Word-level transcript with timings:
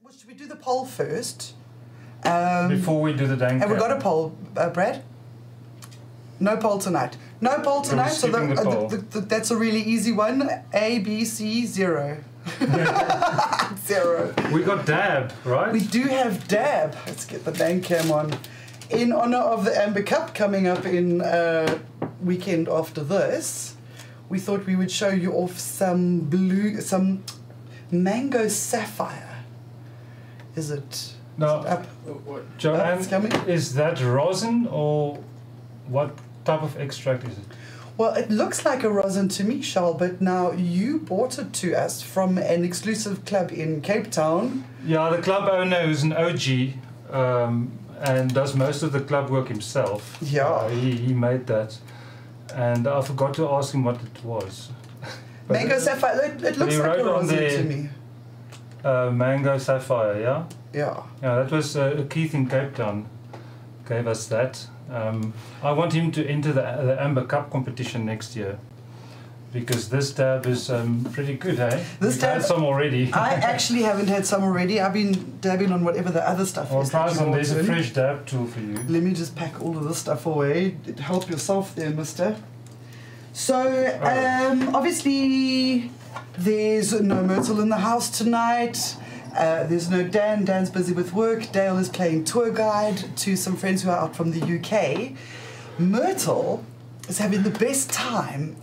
Well, 0.00 0.14
should 0.14 0.28
we 0.28 0.34
do 0.34 0.46
the 0.46 0.56
poll 0.56 0.84
first? 0.84 1.54
Um, 2.24 2.68
Before 2.68 3.00
we 3.02 3.12
do 3.12 3.26
the 3.26 3.36
dank. 3.36 3.60
have 3.60 3.70
we 3.70 3.76
got 3.76 3.90
a 3.90 4.00
poll, 4.00 4.36
uh, 4.56 4.70
Brad? 4.70 5.02
No 6.38 6.56
poll 6.56 6.78
tonight. 6.78 7.16
No 7.40 7.58
poll 7.58 7.82
tonight. 7.82 8.10
So, 8.10 8.28
the, 8.28 8.32
skipping 8.32 8.54
the 8.54 8.60
uh, 8.60 8.64
poll. 8.64 8.88
the, 8.88 8.96
the, 8.98 9.20
that's 9.22 9.50
a 9.50 9.56
really 9.56 9.82
easy 9.82 10.12
one. 10.12 10.48
A, 10.72 11.00
B, 11.00 11.24
C, 11.24 11.66
zero. 11.66 12.22
zero. 13.86 14.32
We 14.52 14.62
got 14.62 14.86
dab, 14.86 15.32
right? 15.44 15.72
We 15.72 15.80
do 15.80 16.02
have 16.04 16.46
Dab. 16.46 16.96
Let's 17.06 17.24
get 17.24 17.44
the 17.44 17.52
Dan 17.52 17.80
cam 17.82 18.12
on. 18.12 18.38
In 18.90 19.12
honor 19.12 19.38
of 19.38 19.64
the 19.64 19.76
Amber 19.76 20.04
Cup 20.04 20.32
coming 20.32 20.68
up 20.68 20.86
in 20.86 21.20
uh, 21.20 21.78
weekend 22.22 22.68
after 22.68 23.02
this, 23.02 23.74
we 24.28 24.38
thought 24.38 24.64
we 24.64 24.76
would 24.76 24.92
show 24.92 25.08
you 25.08 25.32
off 25.32 25.58
some 25.58 26.20
blue, 26.20 26.80
some 26.80 27.24
mango 27.90 28.46
sapphire. 28.46 29.27
Is 30.58 30.70
it? 30.70 31.12
now, 31.36 31.56
Up. 31.74 31.86
Joanne, 32.58 33.04
coming. 33.06 33.32
is 33.46 33.74
that 33.74 34.00
rosin 34.02 34.66
or 34.70 35.18
what 35.86 36.10
type 36.44 36.62
of 36.62 36.76
extract 36.78 37.22
is 37.24 37.38
it? 37.38 37.44
Well, 37.96 38.14
it 38.14 38.28
looks 38.30 38.64
like 38.64 38.82
a 38.84 38.90
rosin 38.90 39.28
to 39.36 39.44
me, 39.44 39.60
Charles, 39.60 39.96
but 39.98 40.20
now 40.20 40.52
you 40.52 40.98
bought 40.98 41.38
it 41.38 41.52
to 41.62 41.74
us 41.84 42.02
from 42.02 42.38
an 42.38 42.64
exclusive 42.64 43.24
club 43.24 43.50
in 43.52 43.80
Cape 43.82 44.10
Town. 44.10 44.64
Yeah, 44.84 45.10
the 45.10 45.22
club 45.22 45.48
owner 45.48 45.80
is 45.80 46.02
an 46.02 46.12
OG 46.12 46.46
um, 47.12 47.72
and 48.00 48.32
does 48.34 48.54
most 48.54 48.82
of 48.82 48.90
the 48.92 49.00
club 49.00 49.30
work 49.30 49.48
himself. 49.48 50.16
Yeah. 50.20 50.46
Uh, 50.46 50.68
he, 50.68 50.92
he 51.06 51.12
made 51.12 51.46
that. 51.48 51.78
And 52.54 52.86
I 52.86 53.00
forgot 53.02 53.34
to 53.34 53.48
ask 53.50 53.74
him 53.74 53.84
what 53.84 53.96
it 54.02 54.24
was. 54.24 54.70
But 55.48 55.54
mango 55.54 55.76
it- 55.76 55.80
sapphire. 55.80 56.20
It, 56.24 56.42
it 56.44 56.56
looks 56.58 56.76
like 56.76 56.98
a 56.98 57.04
rosin 57.04 57.36
there- 57.36 57.56
to 57.56 57.64
me. 57.64 57.88
Uh, 58.88 59.10
mango 59.10 59.58
sapphire, 59.58 60.18
yeah? 60.18 60.44
Yeah. 60.72 61.02
Yeah, 61.22 61.34
that 61.42 61.50
was 61.50 61.76
uh, 61.76 62.06
Keith 62.08 62.34
in 62.34 62.48
Cape 62.48 62.74
Town 62.74 63.06
gave 63.86 64.06
us 64.06 64.26
that. 64.28 64.66
Um, 64.90 65.34
I 65.62 65.72
want 65.72 65.92
him 65.92 66.10
to 66.12 66.26
enter 66.26 66.52
the, 66.52 66.62
the 66.62 66.96
Amber 66.98 67.26
Cup 67.26 67.50
competition 67.50 68.06
next 68.06 68.34
year 68.34 68.58
because 69.52 69.90
this 69.90 70.12
dab 70.12 70.46
is 70.46 70.70
um, 70.70 71.04
pretty 71.12 71.34
good, 71.34 71.60
eh? 71.60 71.84
This 72.00 72.14
We've 72.14 72.22
had 72.22 72.38
dab- 72.38 72.42
some 72.44 72.64
already. 72.64 73.12
I 73.12 73.34
actually 73.52 73.82
haven't 73.82 74.08
had 74.08 74.24
some 74.24 74.42
already. 74.42 74.80
I've 74.80 74.94
been 74.94 75.38
dabbing 75.42 75.70
on 75.70 75.84
whatever 75.84 76.10
the 76.10 76.26
other 76.26 76.46
stuff 76.46 76.70
Well, 76.70 76.80
is. 76.80 76.88
Tyson, 76.88 77.30
there's 77.30 77.50
a 77.52 77.62
fresh 77.64 77.92
dab 77.92 78.24
tool 78.26 78.46
for 78.46 78.60
you. 78.60 78.74
Let 78.88 79.02
me 79.02 79.12
just 79.12 79.36
pack 79.36 79.60
all 79.62 79.76
of 79.76 79.84
this 79.84 79.98
stuff 79.98 80.24
away. 80.24 80.76
Help 80.98 81.28
yourself 81.28 81.74
there, 81.74 81.90
mister. 81.90 82.36
So, 83.34 83.56
um, 84.02 84.74
obviously, 84.74 85.90
there's 86.36 86.92
no 87.00 87.22
Myrtle 87.22 87.60
in 87.60 87.68
the 87.68 87.78
house 87.78 88.10
tonight. 88.16 88.96
Uh, 89.36 89.64
there's 89.64 89.88
no 89.90 90.02
Dan. 90.06 90.44
Dan's 90.44 90.70
busy 90.70 90.92
with 90.92 91.12
work. 91.12 91.52
Dale 91.52 91.78
is 91.78 91.88
playing 91.88 92.24
tour 92.24 92.50
guide 92.50 93.16
to 93.18 93.36
some 93.36 93.56
friends 93.56 93.82
who 93.82 93.90
are 93.90 93.98
out 93.98 94.16
from 94.16 94.32
the 94.32 94.42
UK. 94.58 95.12
Myrtle 95.78 96.64
is 97.08 97.18
having 97.18 97.42
the 97.42 97.50
best 97.50 97.90
time. 97.92 98.56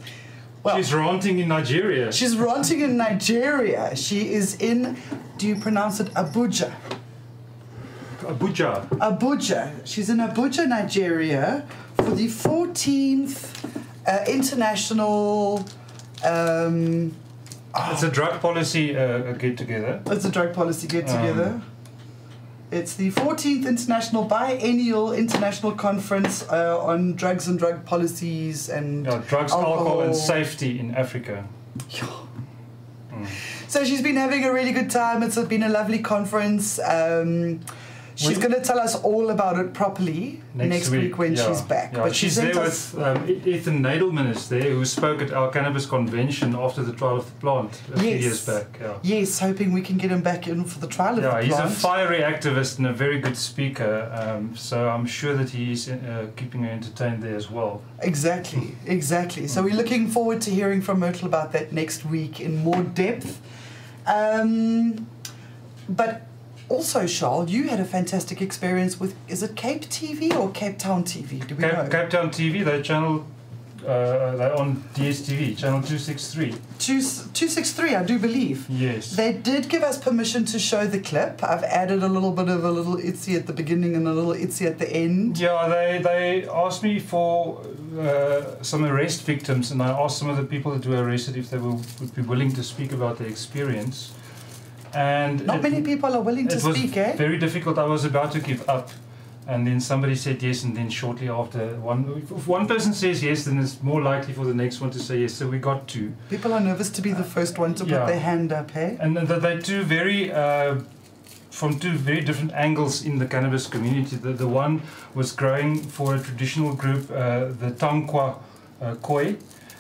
Well, 0.63 0.75
She's 0.77 0.93
ranting 0.93 1.39
in 1.39 1.47
Nigeria. 1.47 2.11
she's 2.11 2.35
ranting 2.35 2.81
in 2.81 2.97
Nigeria. 2.97 3.95
She 3.95 4.33
is 4.33 4.55
in, 4.59 4.97
do 5.37 5.47
you 5.47 5.55
pronounce 5.55 5.99
it 5.99 6.07
Abuja? 6.15 6.73
Abuja. 8.21 8.87
Abuja. 8.89 9.71
She's 9.85 10.09
in 10.09 10.17
Abuja, 10.17 10.67
Nigeria 10.67 11.65
for 11.95 12.09
the 12.15 12.27
14th 12.27 13.53
uh, 14.07 14.25
International. 14.27 15.63
Um, 16.23 17.13
It's 17.77 18.03
a 18.03 18.09
drug 18.09 18.39
policy 18.41 18.95
uh, 18.97 19.33
get 19.33 19.57
together. 19.57 20.01
it's 20.07 20.25
a 20.25 20.31
drug 20.31 20.53
policy 20.53 20.87
get 20.87 21.07
together. 21.07 21.61
it's 22.71 22.95
the 22.95 23.11
14th 23.11 23.65
International 23.67 24.23
Biennial 24.23 25.11
International 25.13 25.71
Conference 25.73 26.43
uh, 26.49 26.79
on 26.79 27.13
Drugs 27.15 27.47
and 27.47 27.59
Drug 27.59 27.85
Policies 27.85 28.69
and. 28.69 29.05
Yeah, 29.05 29.21
drugs, 29.27 29.51
alcohol, 29.51 29.77
Alcohol. 29.77 30.01
and 30.01 30.15
safety 30.15 30.79
in 30.79 30.95
Africa. 30.95 31.47
So 33.67 33.83
she's 33.83 34.01
been 34.01 34.15
having 34.17 34.43
a 34.43 34.51
really 34.53 34.71
good 34.71 34.89
time. 34.91 35.23
It's 35.23 35.37
been 35.37 35.63
a 35.63 35.69
lovely 35.69 35.99
conference. 35.99 36.79
Um, 36.79 37.61
she's 38.15 38.37
going 38.37 38.53
to 38.53 38.61
tell 38.61 38.79
us 38.79 38.95
all 39.03 39.29
about 39.29 39.59
it 39.59 39.73
properly 39.73 40.41
next, 40.53 40.89
week, 40.89 41.17
when 41.17 41.35
yeah, 41.35 41.47
she's 41.47 41.61
back. 41.61 41.93
Yeah. 41.93 42.03
But 42.03 42.15
she 42.15 42.27
she's 42.27 42.35
there 42.35 42.59
with 42.59 42.97
um, 42.97 43.29
Ethan 43.29 43.83
Nadelmann 43.83 44.29
is 44.31 44.49
there, 44.49 44.71
who 44.71 44.85
spoke 44.85 45.21
at 45.21 45.31
our 45.31 45.51
cannabis 45.51 45.85
convention 45.85 46.55
after 46.55 46.81
the 46.83 46.93
trial 46.93 47.17
of 47.17 47.25
the 47.25 47.39
plant 47.39 47.81
a 47.93 47.99
few 47.99 48.09
years 48.09 48.45
back. 48.45 48.79
Yeah. 48.79 48.97
Yes, 49.03 49.39
hoping 49.39 49.73
we 49.73 49.81
can 49.81 49.97
get 49.97 50.11
him 50.11 50.21
back 50.21 50.47
in 50.47 50.63
for 50.65 50.79
the 50.79 50.87
trial 50.87 51.15
of 51.17 51.23
the 51.23 51.29
plant. 51.29 51.47
Yeah, 51.47 51.63
he's 51.65 51.73
a 51.73 51.75
fiery 51.75 52.19
activist 52.19 52.77
and 52.77 52.87
a 52.87 52.93
very 52.93 53.19
good 53.19 53.37
speaker, 53.37 54.11
um, 54.13 54.55
so 54.55 54.89
I'm 54.89 55.05
sure 55.05 55.35
that 55.35 55.49
he's 55.49 55.89
uh, 55.89 56.27
keeping 56.35 56.63
her 56.63 56.69
entertained 56.69 57.21
there 57.21 57.35
as 57.35 57.49
well. 57.51 57.81
Exactly, 57.99 58.75
exactly. 58.85 59.47
So 59.47 59.63
we're 59.63 59.75
looking 59.75 60.07
forward 60.07 60.41
to 60.41 60.51
hearing 60.51 60.81
from 60.81 60.99
Myrtle 60.99 61.27
about 61.27 61.51
that 61.53 61.71
next 61.71 62.05
week 62.05 62.39
in 62.39 62.63
more 62.63 62.83
depth. 62.83 63.41
Um, 64.07 65.07
but 65.89 66.27
also, 66.69 67.05
Charles, 67.07 67.51
you 67.51 67.67
had 67.67 67.79
a 67.79 67.85
fantastic 67.85 68.41
experience 68.41 68.99
with 68.99 69.15
is 69.27 69.43
it 69.43 69.55
Cape 69.55 69.83
TV 69.83 70.35
or 70.35 70.49
Cape 70.51 70.77
Town 70.77 71.03
TV? 71.03 71.45
Do 71.45 71.55
we 71.55 71.61
know? 71.61 71.83
Cape, 71.83 71.91
Cape 71.91 72.09
Town 72.09 72.29
TV, 72.29 72.65
they 72.65 72.81
channel, 72.81 73.25
uh, 73.83 74.35
they're 74.35 74.55
on 74.57 74.77
DSTV, 74.95 75.57
channel 75.57 75.81
263. 75.81 76.55
Two 76.79 77.01
two 77.33 77.47
six 77.47 77.71
three, 77.71 77.93
I 77.93 78.03
do 78.03 78.17
believe. 78.17 78.67
Yes. 78.69 79.15
They 79.15 79.33
did 79.33 79.69
give 79.69 79.83
us 79.83 79.97
permission 79.97 80.45
to 80.45 80.59
show 80.59 80.87
the 80.87 80.99
clip. 80.99 81.43
I've 81.43 81.63
added 81.63 82.01
a 82.01 82.07
little 82.07 82.31
bit 82.31 82.49
of 82.49 82.63
a 82.63 82.71
little 82.71 82.97
itsy 82.97 83.35
at 83.35 83.45
the 83.45 83.53
beginning 83.53 83.95
and 83.95 84.07
a 84.07 84.13
little 84.13 84.33
itsy 84.33 84.65
at 84.65 84.79
the 84.79 84.91
end. 84.91 85.39
Yeah, 85.39 85.67
they, 85.67 86.01
they 86.01 86.49
asked 86.49 86.81
me 86.81 86.99
for 86.99 87.61
uh, 87.99 88.61
some 88.63 88.85
arrest 88.85 89.21
victims, 89.23 89.71
and 89.71 89.81
I 89.81 89.89
asked 89.89 90.17
some 90.17 90.29
of 90.29 90.37
the 90.37 90.43
people 90.45 90.73
that 90.75 90.85
were 90.85 91.03
arrested 91.03 91.37
if 91.37 91.51
they 91.51 91.57
will, 91.57 91.81
would 91.99 92.15
be 92.15 92.23
willing 92.23 92.51
to 92.53 92.63
speak 92.63 92.91
about 92.91 93.19
their 93.19 93.27
experience. 93.27 94.13
And 94.95 95.45
Not 95.45 95.57
it- 95.57 95.63
many 95.63 95.81
people 95.81 96.13
are 96.15 96.21
willing 96.21 96.47
to 96.47 96.55
it 96.57 96.63
was 96.63 96.75
speak, 96.77 96.97
eh? 96.97 97.15
very 97.15 97.37
difficult. 97.37 97.77
I 97.77 97.83
was 97.85 98.05
about 98.05 98.31
to 98.31 98.39
give 98.39 98.67
up, 98.69 98.89
and 99.47 99.67
then 99.67 99.79
somebody 99.79 100.15
said 100.15 100.41
yes, 100.41 100.63
and 100.63 100.75
then 100.77 100.89
shortly 100.89 101.27
after, 101.29 101.59
one 101.91 102.23
if 102.37 102.47
one 102.47 102.65
person 102.67 102.93
says 102.93 103.21
yes, 103.21 103.43
then 103.45 103.59
it's 103.59 103.81
more 103.83 104.01
likely 104.01 104.33
for 104.33 104.45
the 104.45 104.53
next 104.53 104.81
one 104.81 104.91
to 104.91 104.99
say 104.99 105.19
yes. 105.19 105.33
So 105.33 105.47
we 105.47 105.59
got 105.59 105.87
two, 105.87 106.13
People 106.29 106.53
are 106.53 106.61
nervous 106.61 106.89
to 106.91 107.01
be 107.01 107.11
the 107.13 107.23
first 107.23 107.59
one 107.59 107.73
to 107.75 107.83
put 107.83 107.91
Yeah. 107.91 108.05
their 108.05 108.19
hand 108.19 108.53
up, 108.53 108.71
hey? 108.71 108.97
and 108.99 109.15
th- 109.27 109.41
they're 109.41 109.61
two 109.61 109.83
very. 109.83 110.31
Uh, 110.31 110.75
from 111.51 111.79
two 111.79 111.93
very 111.93 112.19
different 112.19 112.51
angles 112.53 113.05
in 113.05 113.17
the 113.17 113.25
cannabis 113.25 113.65
community. 113.65 114.17
The, 114.17 114.33
the 114.33 114.47
one 114.47 114.81
was 115.13 115.31
growing 115.31 115.77
for 115.77 116.13
a 116.15 116.19
traditional 116.19 116.73
group, 116.73 117.09
uh, 117.09 117.45
the 117.61 117.71
Tankwa 117.71 118.35
uh, 118.81 118.95
Khoi, 118.95 119.37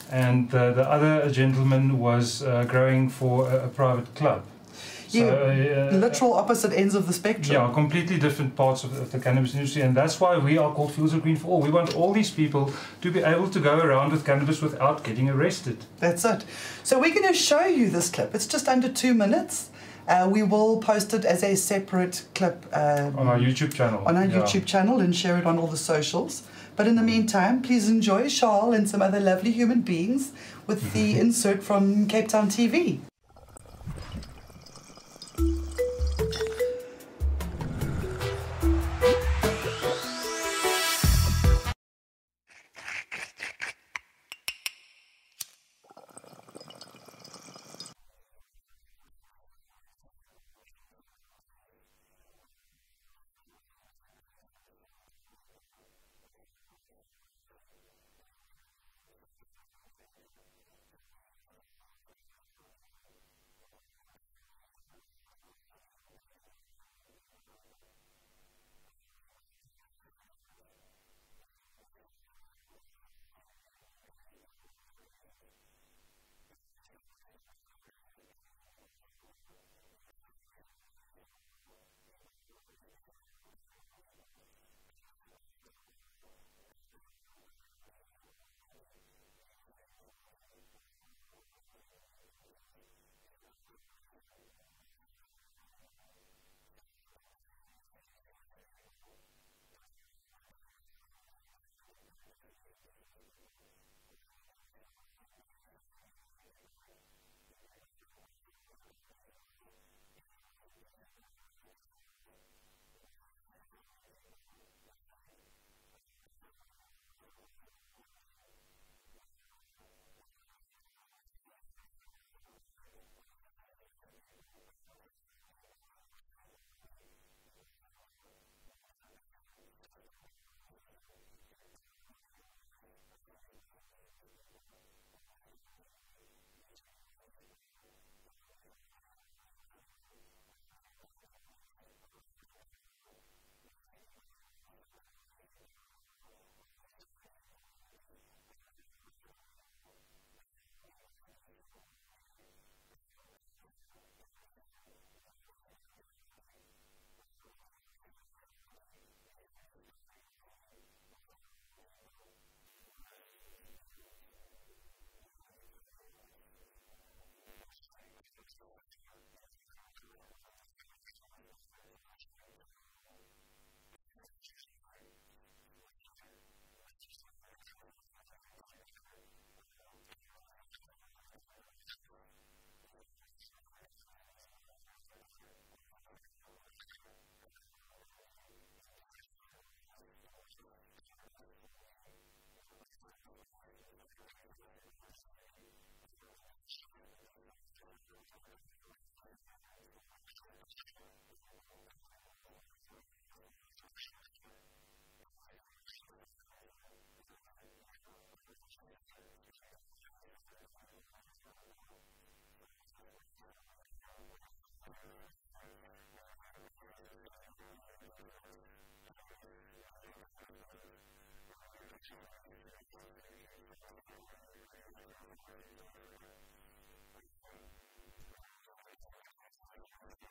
and 0.09 0.49
the, 0.51 0.71
the 0.71 0.89
other 0.89 1.29
gentleman 1.29 1.99
was 1.99 2.41
uh, 2.43 2.63
growing 2.65 3.09
for 3.09 3.49
a, 3.51 3.65
a 3.65 3.67
private 3.67 4.07
club. 4.15 4.43
Yeah, 5.19 5.89
uh, 5.93 5.97
Literal 5.97 6.33
opposite 6.33 6.73
ends 6.73 6.95
of 6.95 7.07
the 7.07 7.13
spectrum. 7.13 7.53
Yeah, 7.53 7.71
completely 7.73 8.17
different 8.19 8.55
parts 8.55 8.83
of 8.83 8.95
the, 8.95 9.01
of 9.01 9.11
the 9.11 9.19
cannabis 9.19 9.53
industry, 9.53 9.81
and 9.83 9.95
that's 9.95 10.19
why 10.19 10.37
we 10.37 10.57
are 10.57 10.73
called 10.73 10.91
Fields 10.93 11.13
of 11.13 11.21
Green 11.23 11.35
for 11.37 11.47
All. 11.47 11.61
We 11.61 11.71
want 11.71 11.95
all 11.95 12.13
these 12.13 12.31
people 12.31 12.71
to 13.01 13.11
be 13.11 13.19
able 13.21 13.49
to 13.49 13.59
go 13.59 13.77
around 13.79 14.11
with 14.11 14.25
cannabis 14.25 14.61
without 14.61 15.03
getting 15.03 15.29
arrested. 15.29 15.77
That's 15.99 16.25
it. 16.25 16.45
So 16.83 16.99
we're 16.99 17.13
going 17.13 17.27
to 17.27 17.33
show 17.33 17.65
you 17.65 17.89
this 17.89 18.09
clip. 18.09 18.35
It's 18.35 18.47
just 18.47 18.67
under 18.67 18.89
two 18.89 19.13
minutes. 19.13 19.69
Uh, 20.07 20.29
we 20.31 20.43
will 20.43 20.77
post 20.81 21.13
it 21.15 21.25
as 21.25 21.41
a 21.43 21.55
separate 21.55 22.25
clip 22.35 22.63
um, 22.73 23.17
On 23.17 23.27
our 23.27 23.39
YouTube 23.39 23.73
channel. 23.73 24.03
on 24.05 24.15
our 24.17 24.25
Yeah. 24.25 24.41
YouTube 24.43 24.65
channel 24.67 24.99
and 24.99 25.15
share 25.15 25.37
it 25.39 25.45
on 25.47 25.57
all 25.57 25.67
the 25.67 25.77
socials. 25.77 26.43
But 26.75 26.87
in 26.87 26.95
the 26.95 27.01
meantime, 27.01 27.61
please 27.63 27.89
enjoy 27.89 28.27
Charles 28.29 28.75
and 28.75 28.87
some 28.87 29.01
other 29.01 29.19
lovely 29.19 29.51
human 29.51 29.81
beings 29.81 30.31
with 30.67 30.93
the 30.93 31.17
insert 31.19 31.63
from 31.63 32.05
Cape 32.05 32.27
Town 32.27 32.49
TV. 32.49 32.99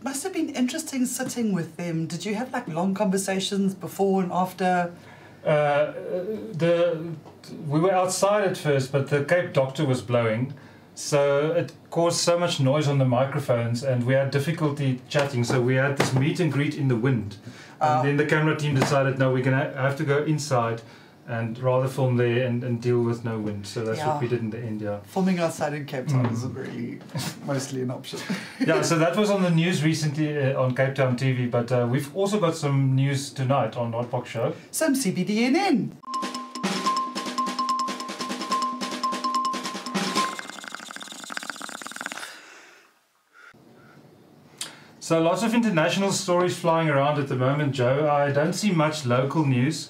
Must 0.06 0.22
have 0.22 0.32
been 0.32 0.50
interesting 0.50 1.04
sitting 1.04 1.52
with 1.52 1.76
them. 1.76 2.06
Did 2.06 2.24
you 2.24 2.36
have 2.36 2.52
like 2.52 2.68
long 2.68 2.94
conversations 2.94 3.74
before 3.74 4.22
and 4.22 4.30
after? 4.30 4.92
Uh, 5.44 5.92
the 6.62 6.74
we 7.66 7.78
were 7.80 7.92
outside 7.92 8.44
at 8.44 8.56
first, 8.56 8.92
but 8.92 9.08
the 9.08 9.24
Cape 9.24 9.52
Doctor 9.52 9.84
was 9.84 10.00
blowing, 10.02 10.54
so 10.94 11.20
it 11.60 11.72
caused 11.90 12.18
so 12.18 12.38
much 12.38 12.60
noise 12.60 12.86
on 12.86 12.98
the 12.98 13.04
microphones, 13.04 13.82
and 13.82 14.06
we 14.08 14.14
had 14.14 14.30
difficulty 14.30 15.00
chatting. 15.08 15.42
So 15.44 15.60
we 15.60 15.74
had 15.74 15.96
this 15.96 16.12
meet 16.14 16.38
and 16.40 16.52
greet 16.52 16.74
in 16.82 16.86
the 16.86 17.00
wind, 17.06 17.30
and 17.80 17.98
Uh, 17.98 18.02
then 18.06 18.16
the 18.16 18.26
camera 18.26 18.56
team 18.56 18.74
decided, 18.74 19.18
no, 19.18 19.26
we're 19.32 19.48
gonna 19.50 19.72
have 19.86 19.96
to 19.96 20.04
go 20.04 20.18
inside, 20.34 20.78
and 21.28 21.58
rather 21.58 21.88
film 21.88 22.16
there 22.16 22.46
and, 22.46 22.62
and 22.62 22.80
deal 22.80 23.02
with 23.02 23.24
no 23.24 23.38
wind. 23.38 23.66
So 23.66 23.84
that's 23.84 23.98
Yeah. 23.98 24.12
what 24.12 24.22
we 24.22 24.28
did 24.28 24.40
in 24.40 24.50
the 24.50 24.58
end. 24.58 24.80
Yeah. 24.80 24.98
Filming 25.04 25.38
outside 25.40 25.74
in 25.74 25.84
Cape 25.84 26.06
Town 26.08 26.26
Mm. 26.26 26.32
isn't 26.32 26.54
really 26.54 26.98
mostly 27.46 27.82
an 27.82 27.90
option. 27.90 28.20
yeah, 28.66 28.82
so 28.82 28.96
that 28.98 29.16
was 29.16 29.30
on 29.30 29.42
the 29.42 29.50
news 29.50 29.82
recently 29.82 30.38
uh, 30.38 30.60
on 30.62 30.74
Cape 30.74 30.94
Town 30.94 31.16
TV, 31.16 31.50
but 31.50 31.70
uh, 31.72 31.86
we've 31.90 32.14
also 32.14 32.38
got 32.38 32.54
some 32.56 32.94
news 32.94 33.30
tonight 33.32 33.76
on 33.76 33.92
Hotbox 33.92 34.26
Show. 34.26 34.52
Some 34.70 34.94
CBDNN. 34.94 35.92
So 44.98 45.20
lots 45.22 45.42
of 45.42 45.54
international 45.54 46.10
stories 46.12 46.58
flying 46.58 46.88
around 46.88 47.18
at 47.20 47.28
the 47.28 47.36
moment, 47.36 47.72
Joe. 47.72 48.08
I 48.10 48.32
don't 48.32 48.54
see 48.54 48.72
much 48.72 49.06
local 49.06 49.44
news. 49.44 49.88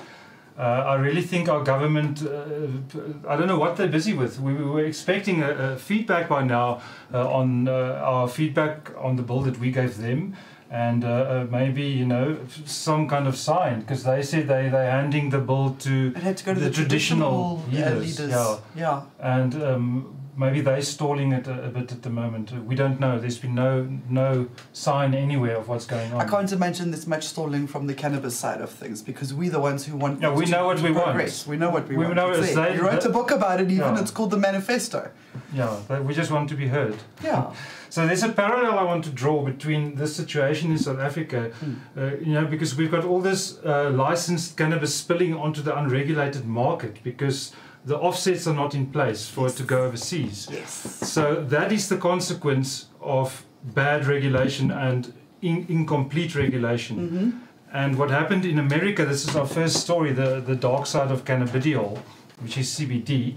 Uh, 0.59 0.63
I 0.63 0.95
really 0.95 1.23
think 1.23 1.49
our 1.49 1.63
government, 1.63 2.23
uh, 2.23 3.29
I 3.29 3.37
don't 3.37 3.47
know 3.47 3.59
what 3.59 3.77
they're 3.77 3.89
busy 3.89 4.15
with. 4.15 4.41
We, 4.41 4.55
we 4.55 4.65
were 4.65 4.85
expecting 4.85 5.43
a, 5.43 5.51
a 5.51 5.77
feedback 5.77 6.29
by 6.31 6.45
now 6.45 6.81
uh, 7.13 7.29
on 7.31 7.69
uh, 7.69 8.01
our 8.03 8.27
feedback 8.29 8.91
on 8.99 9.17
the 9.17 9.23
bill 9.23 9.43
that 9.43 9.59
we 9.59 9.71
gave 9.71 9.99
them. 9.99 10.35
And 10.69 11.05
uh, 11.05 11.09
uh, 11.09 11.47
maybe, 11.49 11.83
you 11.83 12.05
know, 12.07 12.39
some 12.65 13.07
kind 13.07 13.29
of 13.29 13.37
sign, 13.37 13.81
because 13.81 14.03
they 14.03 14.21
said 14.23 14.49
they, 14.49 14.69
they're 14.69 14.91
handing 14.91 15.31
the 15.31 15.39
bill 15.39 15.77
to 15.81 16.13
It 16.17 16.23
had 16.23 16.37
to 16.39 16.45
go 16.45 16.55
to 16.55 16.61
The 16.61 16.67
the, 16.71 16.75
traditional 16.75 17.63
traditional, 17.69 17.95
leaders, 18.01 18.19
leaders. 18.19 18.31
yeah. 18.33 18.57
yeah. 18.75 19.03
and 19.21 19.55
um, 19.63 20.16
maybe 20.37 20.61
they're 20.61 20.83
stalling 20.83 21.33
it 21.33 21.47
a, 21.47 21.65
a 21.65 21.69
bit 21.69 21.91
at 21.93 22.03
the 22.03 22.11
moment. 22.11 22.53
We 22.65 22.75
don't 22.75 23.01
know. 23.01 23.19
There's 23.19 23.39
been 23.39 23.55
no 23.55 23.89
no 24.09 24.49
sign 24.73 25.15
anywhere 25.15 25.57
of 25.57 25.69
what's 25.69 25.87
going 25.87 26.13
on. 26.13 26.21
I 26.21 26.27
can't 26.29 26.53
imagine 26.53 26.91
there's 26.91 27.07
much 27.07 27.25
stalling 27.25 27.67
from 27.67 27.87
the 27.87 27.95
cannabis 27.95 28.37
side 28.37 28.61
of 28.61 28.71
things 28.71 29.03
because 29.03 29.33
we're 29.35 29.51
the 29.51 29.61
ones 29.61 29.87
who 29.87 29.97
want. 29.97 30.21
Yeah, 30.21 30.33
we 30.35 30.45
to 30.45 30.51
know 30.51 30.67
what 30.67 30.81
we 30.81 30.91
want. 30.93 31.17
We 31.49 31.57
know 31.57 31.71
what 31.71 31.89
we, 31.89 31.97
We 31.97 32.05
want. 32.05 32.17
know 32.17 32.31
It's 32.31 32.55
they- 32.55 32.75
you 32.75 32.83
wrote 32.83 33.05
a 33.05 33.11
book 33.11 33.31
about 33.31 33.61
it, 33.61 33.71
even. 33.71 33.95
Yeah. 33.95 34.01
It's 34.01 34.11
called 34.11 34.31
the 34.31 34.39
Manifesto. 34.39 35.11
Yeah, 35.53 35.77
but 35.89 36.05
we 36.05 36.15
just 36.15 36.31
want 36.31 36.49
to 36.51 36.55
be 36.55 36.69
heard. 36.69 36.97
Yeah. 37.23 37.53
So 37.89 38.07
there's 38.07 38.25
a 38.25 38.29
parallel 38.29 38.79
I 38.79 38.83
want 38.83 39.05
to 39.05 39.11
draw 39.11 39.43
between 39.43 39.95
this 39.95 40.15
situation 40.15 40.71
in 40.71 40.77
South 40.77 40.99
Africa, 40.99 41.51
Mm. 41.65 41.77
uh, 41.97 42.17
you 42.21 42.35
know, 42.35 42.45
because 42.45 42.77
we've 42.77 42.91
got 42.91 43.05
all 43.05 43.21
this 43.23 43.59
uh, 43.65 43.89
licensed 43.91 44.57
cannabis 44.57 44.93
spilling 44.95 45.33
onto 45.33 45.63
the 45.63 45.75
unregulated 45.75 46.45
market 46.47 46.99
because 47.03 47.53
the 47.87 47.97
offsets 47.97 48.47
are 48.49 48.55
not 48.55 48.75
in 48.75 48.87
place 48.87 49.29
for 49.29 49.47
it 49.47 49.53
to 49.53 49.63
go 49.63 49.85
overseas. 49.85 50.49
Yes. 50.51 50.73
So 50.73 51.37
that 51.45 51.71
is 51.71 51.89
the 51.89 51.97
consequence 51.97 52.87
of 53.01 53.47
bad 53.63 54.07
regulation 54.07 54.73
and 54.73 55.15
in, 55.41 55.65
incomplete 55.69 56.35
regulation. 56.35 56.97
Mm-hmm. 56.97 57.31
And 57.73 57.97
what 57.97 58.11
happened 58.11 58.45
in 58.45 58.59
America, 58.59 59.05
this 59.05 59.29
is 59.29 59.37
our 59.37 59.47
first 59.47 59.77
story, 59.77 60.13
the, 60.13 60.41
the 60.41 60.57
dark 60.57 60.87
side 60.87 61.13
of 61.13 61.25
cannabidiol, 61.25 61.99
which 62.41 62.59
is 62.59 62.69
CBD. 62.69 63.37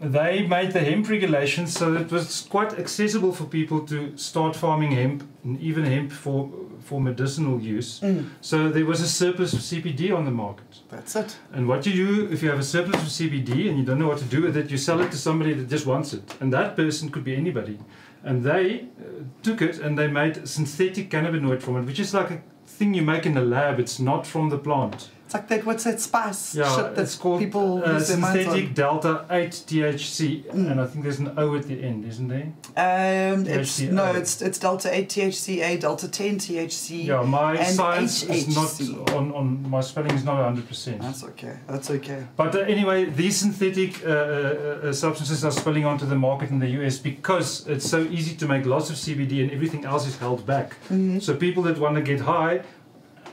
They 0.00 0.46
made 0.46 0.72
the 0.72 0.80
hemp 0.80 1.08
regulations 1.08 1.76
so 1.76 1.92
that 1.92 2.02
it 2.02 2.12
was 2.12 2.46
quite 2.48 2.78
accessible 2.78 3.32
for 3.32 3.44
people 3.44 3.80
to 3.86 4.16
start 4.16 4.54
farming 4.54 4.92
hemp, 4.92 5.28
and 5.42 5.60
even 5.60 5.84
hemp 5.84 6.12
for, 6.12 6.50
for 6.84 7.00
medicinal 7.00 7.60
use. 7.60 7.98
Mm. 8.00 8.30
So 8.40 8.68
there 8.68 8.86
was 8.86 9.00
a 9.00 9.08
surplus 9.08 9.52
of 9.52 9.58
CBD 9.58 10.14
on 10.16 10.24
the 10.24 10.30
market. 10.30 10.80
That's 10.88 11.16
it. 11.16 11.36
And 11.52 11.66
what 11.66 11.84
you 11.84 11.92
do 11.92 12.32
if 12.32 12.42
you 12.42 12.48
have 12.50 12.60
a 12.60 12.64
surplus 12.64 13.02
of 13.02 13.08
CBD 13.08 13.68
and 13.68 13.76
you 13.76 13.84
don't 13.84 13.98
know 13.98 14.06
what 14.06 14.18
to 14.18 14.24
do 14.24 14.42
with 14.42 14.56
it, 14.56 14.70
you 14.70 14.78
sell 14.78 15.00
it 15.00 15.10
to 15.10 15.18
somebody 15.18 15.52
that 15.54 15.68
just 15.68 15.86
wants 15.86 16.12
it. 16.12 16.22
And 16.40 16.52
that 16.52 16.76
person 16.76 17.10
could 17.10 17.24
be 17.24 17.34
anybody. 17.34 17.78
And 18.22 18.44
they 18.44 18.86
uh, 19.00 19.24
took 19.42 19.62
it 19.62 19.78
and 19.78 19.98
they 19.98 20.06
made 20.06 20.48
synthetic 20.48 21.10
cannabinoid 21.10 21.60
from 21.60 21.76
it, 21.76 21.86
which 21.86 21.98
is 21.98 22.14
like 22.14 22.30
a 22.30 22.42
thing 22.66 22.94
you 22.94 23.02
make 23.02 23.26
in 23.26 23.34
the 23.34 23.40
lab. 23.40 23.80
It's 23.80 23.98
not 23.98 24.26
from 24.26 24.48
the 24.48 24.58
plant. 24.58 25.08
It's 25.28 25.34
like 25.34 25.48
that. 25.48 25.66
What's 25.66 25.84
that 25.84 26.00
spice 26.00 26.54
Yeah, 26.54 26.74
shit 26.74 26.94
that 26.94 27.02
it's 27.02 27.14
called 27.14 27.40
people 27.40 27.84
uh, 27.84 27.92
lose 27.92 28.08
their 28.08 28.16
minds 28.16 28.44
synthetic 28.44 28.72
delta 28.72 29.26
8 29.28 29.50
THC. 29.50 30.44
Mm. 30.44 30.70
And 30.70 30.80
I 30.80 30.86
think 30.86 31.04
there's 31.04 31.18
an 31.18 31.34
O 31.36 31.54
at 31.54 31.64
the 31.64 31.82
end, 31.82 32.06
isn't 32.06 32.28
there? 32.28 32.46
Um, 32.78 33.46
it's 33.46 33.78
no, 33.80 34.12
it's 34.12 34.40
it's 34.40 34.58
delta 34.58 34.88
eight 34.90 35.10
THCA, 35.10 35.78
delta 35.78 36.08
ten 36.08 36.38
THC. 36.38 37.04
Yeah, 37.04 37.20
my 37.20 37.62
science 37.62 38.22
is 38.22 38.48
not 38.56 39.10
on, 39.14 39.34
on 39.34 39.68
my 39.68 39.82
spelling 39.82 40.12
is 40.12 40.24
not 40.24 40.36
100%. 40.56 40.98
That's 41.02 41.24
okay. 41.24 41.56
That's 41.66 41.90
okay. 41.90 42.24
But 42.34 42.54
uh, 42.54 42.60
anyway, 42.60 43.04
these 43.04 43.36
synthetic 43.36 44.02
uh, 44.06 44.08
uh, 44.08 44.12
uh, 44.12 44.92
substances 44.94 45.44
are 45.44 45.50
spilling 45.50 45.84
onto 45.84 46.06
the 46.06 46.16
market 46.16 46.48
in 46.48 46.58
the 46.58 46.70
US 46.80 46.96
because 46.96 47.66
it's 47.66 47.86
so 47.86 48.00
easy 48.00 48.34
to 48.36 48.48
make 48.48 48.64
lots 48.64 48.88
of 48.88 48.96
CBD 48.96 49.42
and 49.42 49.50
everything 49.50 49.84
else 49.84 50.06
is 50.06 50.16
held 50.16 50.46
back. 50.46 50.76
Mhm. 50.88 51.20
So 51.20 51.36
people 51.36 51.62
that 51.64 51.78
want 51.78 51.96
to 51.96 52.02
get 52.02 52.20
high 52.20 52.62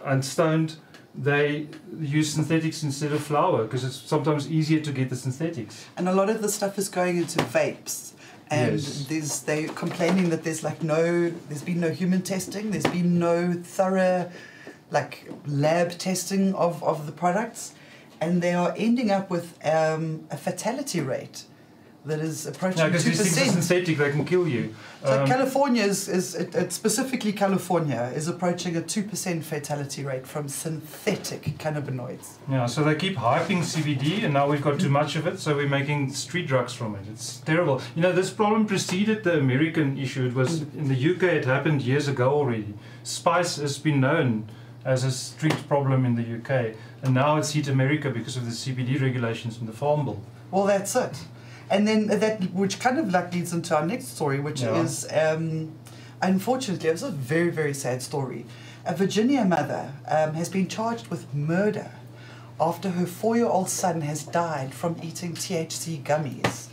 and 0.03 0.23
stoned, 0.23 0.75
they 1.17 1.67
use 1.99 2.33
synthetics 2.33 2.83
instead 2.83 3.11
of 3.11 3.23
flour 3.23 3.63
because 3.63 3.83
it's 3.83 3.95
sometimes 3.95 4.49
easier 4.51 4.79
to 4.81 4.91
get 4.91 5.09
the 5.09 5.15
synthetics. 5.15 5.85
And 5.97 6.09
a 6.09 6.13
lot 6.13 6.29
of 6.29 6.41
the 6.41 6.49
stuff 6.49 6.77
is 6.77 6.89
going 6.89 7.17
into 7.17 7.39
vapes. 7.39 8.11
And 8.49 8.73
Yes. 8.73 9.05
there's 9.07 9.41
they 9.41 9.65
complaining 9.65 10.29
that 10.29 10.43
there's 10.43 10.63
like 10.63 10.83
no 10.83 11.31
there's 11.49 11.63
been 11.63 11.79
no 11.79 11.89
human 11.89 12.21
testing, 12.21 12.71
there's 12.71 12.85
been 12.85 13.17
no 13.17 13.53
thorough 13.53 14.29
like 14.91 15.27
lab 15.47 15.91
testing 15.97 16.53
of, 16.53 16.83
of 16.83 17.05
the 17.07 17.11
products 17.11 17.73
and 18.21 18.41
they 18.41 18.53
are 18.53 18.73
ending 18.77 19.09
up 19.11 19.29
with 19.31 19.57
um, 19.65 20.25
a 20.29 20.37
fatality 20.37 21.01
rate 21.01 21.45
that 22.05 22.19
is 22.19 22.45
approaching 22.45 22.79
Yeah, 22.79 22.87
because 22.87 23.03
two 23.03 23.09
these 23.09 23.19
things 23.19 23.37
are 23.37 23.41
percent. 23.41 23.63
synthetic; 23.63 23.97
they 23.97 24.11
can 24.11 24.25
kill 24.25 24.47
you. 24.47 24.73
So 25.03 25.21
Um, 25.21 25.27
California 25.27 25.83
is, 25.83 26.07
is 26.07 26.35
it, 26.35 26.53
it 26.55 26.71
specifically 26.71 27.31
California 27.33 28.11
is 28.15 28.27
approaching 28.27 28.75
a 28.77 28.81
two 28.81 29.03
percent 29.03 29.43
fatality 29.43 30.03
rate 30.03 30.25
from 30.27 30.47
synthetic 30.47 31.57
cannabinoids. 31.57 32.27
Yeah, 32.49 32.65
so 32.67 32.83
they 32.83 32.95
keep 32.95 33.15
hyping 33.17 33.63
CBD, 33.63 34.23
and 34.23 34.33
now 34.33 34.47
we've 34.47 34.61
got 34.61 34.79
too 34.79 34.89
much 34.89 35.15
of 35.15 35.25
it, 35.27 35.39
so 35.39 35.55
we're 35.55 35.67
making 35.67 36.11
street 36.13 36.47
drugs 36.47 36.73
from 36.73 36.95
it. 36.95 37.01
It's 37.11 37.37
terrible. 37.39 37.81
You 37.95 38.01
know, 38.03 38.11
this 38.11 38.29
problem 38.29 38.65
preceded 38.67 39.23
the 39.23 39.37
American 39.39 39.97
issue. 39.97 40.25
It 40.27 40.33
was 40.35 40.61
in 40.61 40.87
the 40.87 40.95
UK. 41.15 41.23
It 41.23 41.45
happened 41.45 41.81
years 41.81 42.07
ago 42.07 42.29
already. 42.31 42.73
Spice 43.03 43.57
has 43.57 43.77
been 43.79 43.99
known 43.99 44.49
as 44.83 45.03
a 45.03 45.11
street 45.11 45.67
problem 45.67 46.05
in 46.05 46.13
the 46.15 46.23
UK, 46.37 46.75
and 47.01 47.13
now 47.15 47.37
it's 47.37 47.51
hit 47.53 47.67
America 47.67 48.09
because 48.11 48.37
of 48.37 48.45
the 48.45 48.51
CBD 48.51 49.01
regulations 49.01 49.57
in 49.59 49.65
the 49.65 49.73
Farm 49.73 50.05
Bill. 50.05 50.21
Well, 50.51 50.65
that's 50.65 50.95
it. 50.95 51.17
And 51.69 51.87
then 51.87 52.07
that, 52.07 52.53
which 52.53 52.79
kind 52.79 52.99
of 52.99 53.11
like 53.11 53.33
leads 53.33 53.53
into 53.53 53.75
our 53.75 53.85
next 53.85 54.15
story, 54.15 54.39
which 54.39 54.61
Yeah. 54.61 54.81
is 54.83 55.07
um, 55.11 55.71
unfortunately, 56.21 56.89
it's 56.89 57.01
a 57.01 57.09
very, 57.11 57.49
very 57.49 57.73
sad 57.73 58.01
story. 58.01 58.45
A 58.85 58.95
Virginia 58.95 59.43
mother 59.45 59.93
um, 60.07 60.35
has 60.35 60.49
been 60.49 60.67
charged 60.67 61.07
with 61.07 61.33
murder 61.33 61.91
after 62.59 62.89
her 62.89 63.05
four 63.05 63.35
year 63.35 63.47
old 63.47 63.69
son 63.69 64.01
has 64.01 64.23
died 64.23 64.73
from 64.73 64.95
eating 65.01 65.33
THC 65.33 66.01
gummies. 66.03 66.67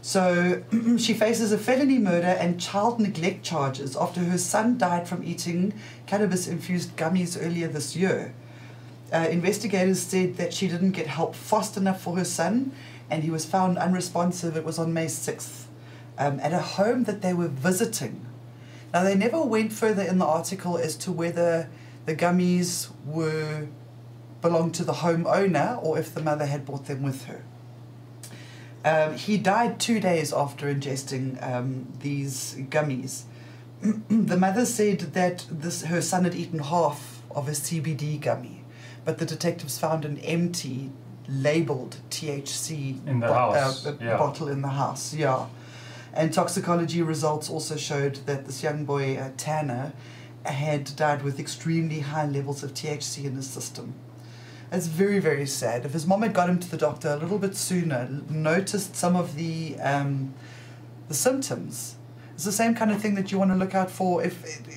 So 0.00 0.62
she 0.96 1.12
faces 1.12 1.52
a 1.52 1.58
felony 1.58 1.98
murder 1.98 2.28
and 2.28 2.60
child 2.60 3.00
neglect 3.00 3.42
charges 3.44 3.96
after 3.96 4.20
her 4.20 4.38
son 4.38 4.78
died 4.78 5.08
from 5.08 5.22
eating 5.24 5.74
cannabis 6.06 6.46
infused 6.46 6.96
gummies 6.96 7.36
earlier 7.40 7.68
this 7.68 7.96
year. 7.96 8.32
Uh, 9.12 9.26
investigators 9.30 10.00
said 10.00 10.36
that 10.36 10.54
she 10.54 10.68
didn't 10.68 10.92
get 10.92 11.06
help 11.08 11.34
fast 11.34 11.76
enough 11.76 12.00
for 12.00 12.16
her 12.16 12.24
son 12.24 12.72
and 13.10 13.24
he 13.24 13.30
was 13.30 13.44
found 13.44 13.78
unresponsive. 13.78 14.56
It 14.56 14.64
was 14.64 14.78
on 14.78 14.92
May 14.92 15.06
6th 15.06 15.64
um, 16.18 16.40
at 16.40 16.52
a 16.52 16.58
home 16.58 17.04
that 17.04 17.22
they 17.22 17.32
were 17.32 17.48
visiting. 17.48 18.26
Now, 18.92 19.04
they 19.04 19.14
never 19.14 19.42
went 19.42 19.72
further 19.72 20.02
in 20.02 20.18
the 20.18 20.24
article 20.24 20.78
as 20.78 20.96
to 20.96 21.12
whether 21.12 21.68
the 22.06 22.16
gummies 22.16 22.90
were 23.04 23.68
belonged 24.40 24.74
to 24.76 24.84
the 24.84 24.94
homeowner 24.94 25.82
or 25.82 25.98
if 25.98 26.14
the 26.14 26.22
mother 26.22 26.46
had 26.46 26.64
brought 26.64 26.86
them 26.86 27.02
with 27.02 27.26
her. 27.26 27.44
Um, 28.84 29.14
he 29.16 29.36
died 29.36 29.80
two 29.80 30.00
days 30.00 30.32
after 30.32 30.72
ingesting 30.72 31.42
um, 31.46 31.92
these 32.00 32.54
gummies. 32.70 33.24
the 34.08 34.36
mother 34.36 34.64
said 34.64 35.00
that 35.00 35.46
this, 35.50 35.82
her 35.84 36.00
son 36.00 36.24
had 36.24 36.34
eaten 36.34 36.60
half 36.60 37.22
of 37.30 37.48
a 37.48 37.52
CBD 37.52 38.20
gummy, 38.20 38.64
but 39.04 39.18
the 39.18 39.26
detectives 39.26 39.78
found 39.78 40.04
an 40.04 40.18
empty, 40.20 40.90
labeled 41.28 41.96
THC 42.10 43.06
In 43.06 43.20
the 43.20 43.26
bo- 43.26 43.32
house, 43.32 43.86
uh, 43.86 43.96
yeah. 44.00 44.16
bottle 44.16 44.48
in 44.48 44.62
the 44.62 44.68
house. 44.68 45.14
Yeah, 45.14 45.46
and 46.14 46.32
toxicology 46.32 47.02
results 47.02 47.50
also 47.50 47.76
showed 47.76 48.16
that 48.26 48.46
this 48.46 48.62
young 48.62 48.84
boy 48.84 49.16
uh, 49.16 49.30
Tanner 49.36 49.92
had 50.44 50.96
died 50.96 51.22
with 51.22 51.38
extremely 51.38 52.00
high 52.00 52.26
levels 52.26 52.62
of 52.62 52.72
THC 52.72 53.24
in 53.24 53.34
his 53.36 53.48
system. 53.48 53.94
It's 54.72 54.86
very, 54.86 55.18
very 55.18 55.46
sad. 55.46 55.84
If 55.84 55.92
his 55.92 56.06
mom 56.06 56.22
had 56.22 56.32
got 56.34 56.48
him 56.48 56.58
to 56.60 56.70
the 56.70 56.76
doctor 56.76 57.08
a 57.08 57.16
little 57.16 57.38
bit 57.38 57.54
sooner, 57.56 58.08
noticed 58.30 58.96
some 58.96 59.16
of 59.16 59.34
the 59.36 59.76
um, 59.80 60.34
the 61.08 61.14
symptoms, 61.14 61.96
it's 62.38 62.44
the 62.44 62.52
same 62.52 62.72
kind 62.72 62.92
of 62.92 63.00
thing 63.02 63.16
that 63.16 63.32
you 63.32 63.36
want 63.42 63.50
to 63.50 63.56
look 63.56 63.74
out 63.74 63.90
for. 63.90 64.22
If 64.22 64.34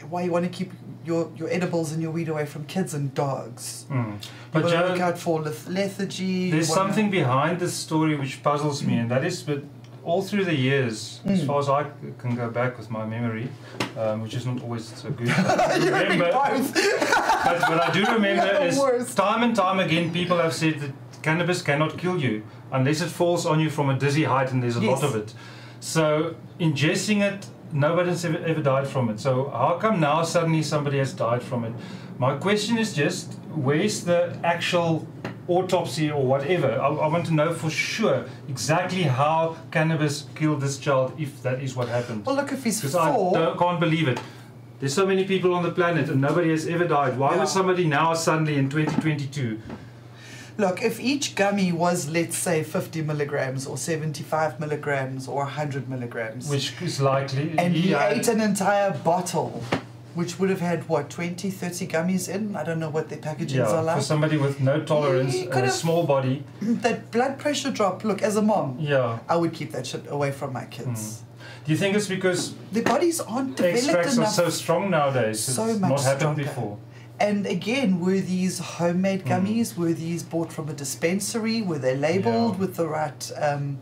why 0.09 0.23
you 0.23 0.31
want 0.31 0.45
to 0.45 0.49
keep 0.49 0.71
your, 1.05 1.29
your 1.35 1.47
edibles 1.51 1.91
and 1.91 2.01
your 2.01 2.09
weed 2.09 2.27
away 2.27 2.47
from 2.47 2.65
kids 2.65 2.95
and 2.95 3.13
dogs. 3.13 3.85
Mm. 3.91 4.13
You 4.13 4.29
But 4.51 4.63
want 4.63 4.73
to 4.75 4.87
look 4.89 4.99
out 4.99 5.19
for 5.19 5.39
leth- 5.41 5.67
lethargy. 5.67 6.49
There's 6.49 6.73
something 6.73 7.11
behind 7.11 7.59
this 7.59 7.75
story 7.75 8.15
which 8.15 8.41
puzzles 8.41 8.81
me, 8.81 8.95
and 8.97 9.11
that 9.11 9.23
is 9.23 9.45
that 9.45 9.63
all 10.03 10.23
through 10.23 10.45
the 10.45 10.55
years, 10.55 11.21
as 11.25 11.41
Mm. 11.43 11.47
far 11.47 11.59
as 11.59 11.69
I 11.69 11.81
can 12.17 12.33
go 12.35 12.49
back 12.49 12.79
with 12.79 12.89
my 12.89 13.05
memory, 13.05 13.47
um, 13.95 14.21
which 14.23 14.33
is 14.33 14.43
not 14.47 14.57
always 14.63 14.85
so 15.03 15.11
good, 15.11 15.27
you 15.83 15.85
remember, 15.85 16.31
but 16.31 17.59
what 17.69 17.79
I 17.87 17.91
do 17.93 18.03
remember 18.17 18.51
is 18.69 18.79
worst. 18.79 19.15
time 19.17 19.43
and 19.43 19.55
time 19.55 19.79
again 19.79 20.11
people 20.11 20.37
have 20.37 20.53
said 20.55 20.79
that 20.79 20.91
cannabis 21.21 21.61
cannot 21.61 21.91
kill 21.99 22.17
you 22.19 22.41
unless 22.71 23.01
it 23.01 23.09
falls 23.09 23.45
on 23.45 23.59
you 23.59 23.69
from 23.69 23.89
a 23.91 23.97
dizzy 23.99 24.23
height 24.23 24.51
and 24.51 24.63
there's 24.63 24.77
a 24.77 24.81
Yes. 24.81 24.89
lot 24.91 25.03
of 25.09 25.15
it. 25.15 25.33
So 25.81 26.35
ingesting 26.59 27.21
it, 27.21 27.47
nobody's 27.73 28.23
ever, 28.23 28.37
ever 28.45 28.61
died 28.61 28.87
from 28.87 29.09
it. 29.09 29.19
So 29.19 29.49
how 29.49 29.77
come 29.81 29.99
now 29.99 30.23
suddenly 30.23 30.61
somebody 30.63 30.99
has 30.99 31.11
died 31.11 31.41
from 31.43 31.65
it? 31.65 31.73
My 32.19 32.35
question 32.37 32.77
is 32.77 32.93
just 32.93 33.33
where's 33.55 34.03
the 34.05 34.37
actual 34.43 35.07
autopsy 35.47 36.11
or 36.11 36.23
whatever? 36.23 36.71
I, 36.79 36.87
I 36.87 37.07
want 37.07 37.25
to 37.25 37.33
know 37.33 37.51
for 37.53 37.71
sure 37.71 38.25
exactly 38.47 39.01
how 39.03 39.57
cannabis 39.71 40.27
killed 40.35 40.61
this 40.61 40.77
child 40.77 41.13
if 41.19 41.41
that 41.41 41.61
is 41.63 41.75
what 41.75 41.87
happened. 41.89 42.27
Well, 42.27 42.35
look, 42.35 42.51
if 42.51 42.63
he's 42.63 42.79
Because 42.79 42.95
I 42.95 43.55
can't 43.57 43.79
believe 43.79 44.07
it. 44.07 44.19
There's 44.79 44.93
so 44.93 45.05
many 45.05 45.25
people 45.25 45.53
on 45.53 45.63
the 45.63 45.71
planet 45.71 46.09
and 46.09 46.21
nobody 46.21 46.49
has 46.51 46.67
ever 46.67 46.87
died. 46.87 47.17
Why 47.17 47.33
Yeah. 47.33 47.39
would 47.39 47.47
somebody 47.47 47.85
now 47.85 48.13
suddenly 48.13 48.55
in 48.55 48.69
2022? 48.69 49.59
Look, 50.57 50.81
if 50.81 50.99
each 50.99 51.35
gummy 51.35 51.71
was, 51.71 52.09
let's 52.09 52.37
say, 52.37 52.63
50 52.63 53.01
milligrams 53.03 53.65
or 53.65 53.77
75 53.77 54.59
milligrams 54.59 55.27
or 55.27 55.43
100 55.43 55.89
milligrams, 55.89 56.49
Which 56.49 56.73
is 56.81 56.99
likely. 57.01 57.55
and 57.57 57.75
he 57.75 57.91
yeah, 57.91 58.09
ate 58.09 58.27
an 58.27 58.41
entire 58.41 58.91
bottle, 58.91 59.63
which 60.15 60.39
would 60.39 60.49
have 60.49 60.59
had, 60.59 60.87
what, 60.89 61.09
20, 61.09 61.49
30 61.49 61.87
gummies 61.87 62.27
in? 62.33 62.55
I 62.55 62.63
don't 62.63 62.79
know 62.79 62.89
what 62.89 63.09
their 63.09 63.17
packagings 63.19 63.51
yeah, 63.55 63.67
are 63.71 63.83
like. 63.83 63.97
for 63.97 64.03
somebody 64.03 64.37
with 64.37 64.59
no 64.59 64.81
tolerance 64.83 65.35
and 65.35 65.65
a 65.65 65.69
small 65.71 66.05
body. 66.05 66.43
that 66.61 67.11
blood 67.11 67.39
pressure 67.39 67.71
drop, 67.71 68.03
look, 68.03 68.21
as 68.21 68.35
a 68.35 68.41
mom, 68.41 68.77
Yeah. 68.79 69.19
I 69.29 69.35
would 69.37 69.53
keep 69.53 69.71
that 69.71 69.87
shit 69.87 70.05
away 70.09 70.31
from 70.31 70.53
my 70.53 70.65
kids. 70.65 71.19
Hmm. 71.19 71.25
Do 71.63 71.71
you 71.71 71.77
think 71.77 71.95
it's 71.95 72.07
because 72.07 72.55
the 72.71 72.81
bodies 72.81 73.21
aren't 73.21 73.55
developed 73.55 73.83
extracts 73.83 74.17
are 74.17 74.21
enough. 74.21 74.33
so 74.33 74.49
strong 74.49 74.89
nowadays? 74.89 75.39
So 75.39 75.65
it's 75.67 75.79
much 75.79 75.89
not 75.91 76.01
happened 76.01 76.19
stronger. 76.21 76.43
before. 76.43 76.77
And 77.27 77.45
again, 77.45 77.89
were 78.05 78.19
these 78.35 78.55
homemade 78.77 79.23
Mm. 79.25 79.29
gummies? 79.31 79.77
Were 79.77 79.93
these 80.05 80.21
bought 80.23 80.51
from 80.51 80.69
a 80.69 80.73
dispensary? 80.73 81.61
Were 81.61 81.77
they 81.87 81.95
labeled 81.95 82.53
Yeah. 82.55 82.59
with 82.61 82.73
the 82.75 82.87
right 82.87 83.21
um, 83.47 83.77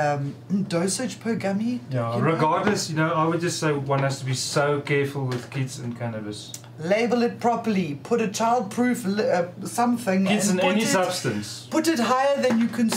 um, 0.00 0.34
dosage 0.68 1.20
per 1.20 1.34
gummy? 1.36 1.74
Yeah. 1.90 2.14
You 2.16 2.20
know? 2.22 2.26
Regardless, 2.32 2.90
you 2.90 2.96
know, 2.96 3.12
I 3.22 3.24
would 3.28 3.40
just 3.40 3.58
say 3.62 3.70
one 3.72 4.00
has 4.08 4.18
to 4.18 4.24
be 4.24 4.34
so 4.34 4.80
careful 4.80 5.24
with 5.32 5.48
kids 5.50 5.78
and 5.78 5.96
cannabis. 5.98 6.52
Label 6.78 7.22
it 7.22 7.40
properly. 7.40 7.88
Put 8.02 8.20
a 8.20 8.28
child-proof 8.28 8.98
li- 9.06 9.30
uh, 9.30 9.44
something. 9.64 10.26
Kids 10.26 10.48
and 10.50 10.60
and 10.60 10.72
any 10.72 10.82
it, 10.82 10.88
substance. 10.88 11.48
Put 11.70 11.86
it 11.88 11.98
higher 12.00 12.36
than 12.42 12.54
you 12.62 12.68
can 12.76 12.90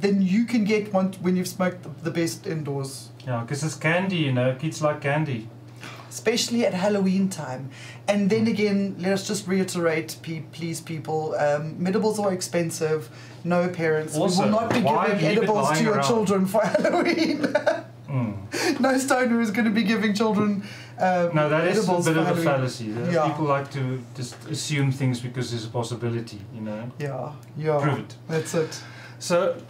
than 0.00 0.22
you 0.22 0.42
can 0.46 0.64
get 0.64 0.82
when 0.94 1.36
you've 1.36 1.48
smoked 1.58 1.82
the, 1.82 1.90
the 2.10 2.10
best 2.20 2.46
indoors. 2.46 2.92
Yeah, 3.26 3.40
because 3.42 3.62
it's 3.66 3.74
candy, 3.74 4.20
you 4.28 4.32
know. 4.32 4.54
Kids 4.54 4.80
like 4.80 4.98
candy. 5.02 5.40
Especially 6.08 6.64
at 6.64 6.74
Halloween 6.74 7.28
time. 7.28 7.70
And 8.08 8.30
then 8.30 8.46
again, 8.46 8.96
let 8.98 9.12
us 9.12 9.26
just 9.26 9.46
reiterate, 9.46 10.16
please, 10.52 10.80
people, 10.80 11.34
um, 11.36 11.84
edibles 11.86 12.18
are 12.18 12.32
expensive. 12.32 13.08
No 13.44 13.68
parents, 13.68 14.14
we 14.14 14.20
will 14.20 14.48
not 14.48 14.70
be 14.70 14.80
giving 14.80 15.24
edibles 15.24 15.78
to 15.78 15.84
your 15.84 15.94
around? 15.94 16.06
children 16.06 16.46
for 16.46 16.60
Halloween. 16.64 17.42
Mm. 18.08 18.80
no 18.80 18.96
stoner 18.98 19.40
is 19.40 19.50
going 19.50 19.64
to 19.64 19.70
be 19.72 19.82
giving 19.82 20.14
children 20.14 20.62
um, 20.98 21.34
No, 21.34 21.48
that 21.48 21.66
is 21.66 21.88
a 21.88 21.92
bit 22.02 22.16
of 22.16 22.38
a 22.38 22.42
fallacy. 22.42 22.86
Yeah. 22.86 23.28
People 23.28 23.46
like 23.46 23.70
to 23.72 24.00
just 24.14 24.36
assume 24.48 24.92
things 24.92 25.20
because 25.20 25.50
there's 25.50 25.64
a 25.64 25.68
possibility, 25.68 26.40
you 26.54 26.60
know. 26.60 26.90
Yeah, 26.98 27.32
yeah. 27.56 27.80
Prove 27.80 27.98
it. 27.98 28.14
That's 28.28 28.54
it. 28.54 28.80
So, 29.18 29.60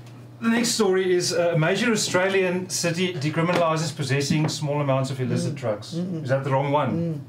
the 0.40 0.48
next 0.48 0.70
story 0.70 1.14
is 1.14 1.32
uh, 1.32 1.52
a 1.54 1.58
major 1.58 1.90
Australian 1.92 2.68
city 2.68 3.14
decriminalises 3.14 3.94
possessing 3.94 4.48
small 4.48 4.80
amounts 4.80 5.10
of 5.10 5.20
illicit 5.20 5.52
Mm. 5.54 5.60
drugs. 5.62 5.94
Mm-mm. 5.94 6.22
Is 6.24 6.28
that 6.28 6.44
the 6.44 6.50
wrong 6.50 6.70
one? 6.72 6.90
Mm. 6.92 7.20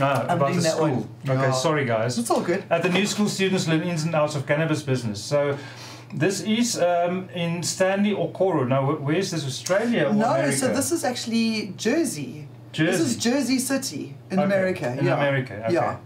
Ah, 0.00 0.26
I'm 0.28 0.36
about 0.38 0.54
the 0.54 0.60
school. 0.62 1.08
Okay, 1.28 1.52
sorry 1.52 1.84
guys. 1.84 2.18
It's 2.18 2.30
all 2.30 2.40
good. 2.42 2.64
At 2.70 2.82
the 2.82 2.88
new 2.88 3.06
school, 3.06 3.28
students 3.28 3.68
learn 3.68 3.82
ins 3.82 4.02
and 4.04 4.14
outs 4.14 4.34
of 4.34 4.44
cannabis 4.46 4.82
business. 4.82 5.22
So, 5.22 5.56
this 6.12 6.40
is 6.42 6.76
um, 6.80 7.28
in 7.34 7.62
Stanley 7.62 8.12
or 8.12 8.28
Okoro. 8.32 8.66
Now, 8.66 8.80
where's 9.06 9.30
this? 9.30 9.44
Australia 9.46 10.02
No, 10.12 10.30
America? 10.34 10.56
so 10.56 10.66
this 10.74 10.90
is 10.92 11.04
actually 11.04 11.72
Jersey. 11.76 12.48
Jersey. 12.72 12.90
This 12.90 13.00
is 13.00 13.16
Jersey 13.16 13.58
City 13.60 14.14
in 14.32 14.38
Okay, 14.40 14.44
America. 14.44 14.96
In 14.98 15.04
yeah. 15.06 15.14
America, 15.16 15.54
okay. 15.64 15.74
Yeah. 15.74 15.96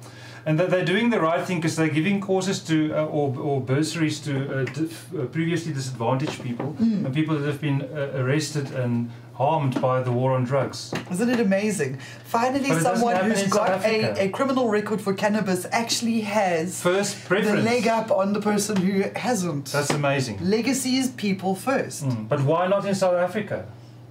And 0.48 0.58
that 0.58 0.68
they're 0.70 0.90
doing 0.94 1.10
the 1.10 1.20
right 1.20 1.44
thing 1.46 1.58
because 1.60 1.76
they're 1.76 1.94
giving 2.00 2.20
courses 2.22 2.58
to 2.70 2.76
uh, 2.94 3.04
or, 3.18 3.26
or 3.48 3.60
bursaries 3.60 4.18
to 4.20 4.32
uh, 4.32 4.64
dif- 4.78 5.08
uh, 5.14 5.24
previously 5.36 5.72
disadvantaged 5.80 6.38
people 6.48 6.68
Mm. 6.80 7.04
and 7.04 7.10
people 7.20 7.34
that 7.38 7.46
have 7.52 7.60
been 7.68 7.78
uh, 7.82 8.22
arrested 8.22 8.66
and 8.82 9.10
harmed 9.34 9.74
by 9.88 9.96
the 10.06 10.10
war 10.18 10.30
on 10.36 10.42
drugs. 10.44 10.78
Isn't 11.14 11.30
it 11.34 11.40
amazing? 11.40 11.98
Finally, 12.24 12.70
someone 12.88 13.16
who's 13.26 13.46
got 13.60 13.84
a, 13.84 13.96
a 14.24 14.28
criminal 14.30 14.66
record 14.78 15.00
for 15.00 15.12
cannabis 15.24 15.60
actually 15.82 16.20
has 16.22 16.80
First 16.82 17.12
preference. 17.30 17.58
the 17.64 17.70
leg 17.70 17.86
up 17.98 18.10
on 18.10 18.32
the 18.32 18.40
person 18.40 18.74
who 18.76 18.94
hasn't. 19.28 19.66
That's 19.76 19.90
amazing. 20.02 20.36
Legacy 20.56 20.92
is 21.02 21.06
people 21.26 21.52
first. 21.54 22.04
Mm. 22.04 22.28
But 22.32 22.40
why 22.50 22.62
not 22.68 22.82
in 22.90 22.94
South 22.94 23.14
Africa? 23.28 23.58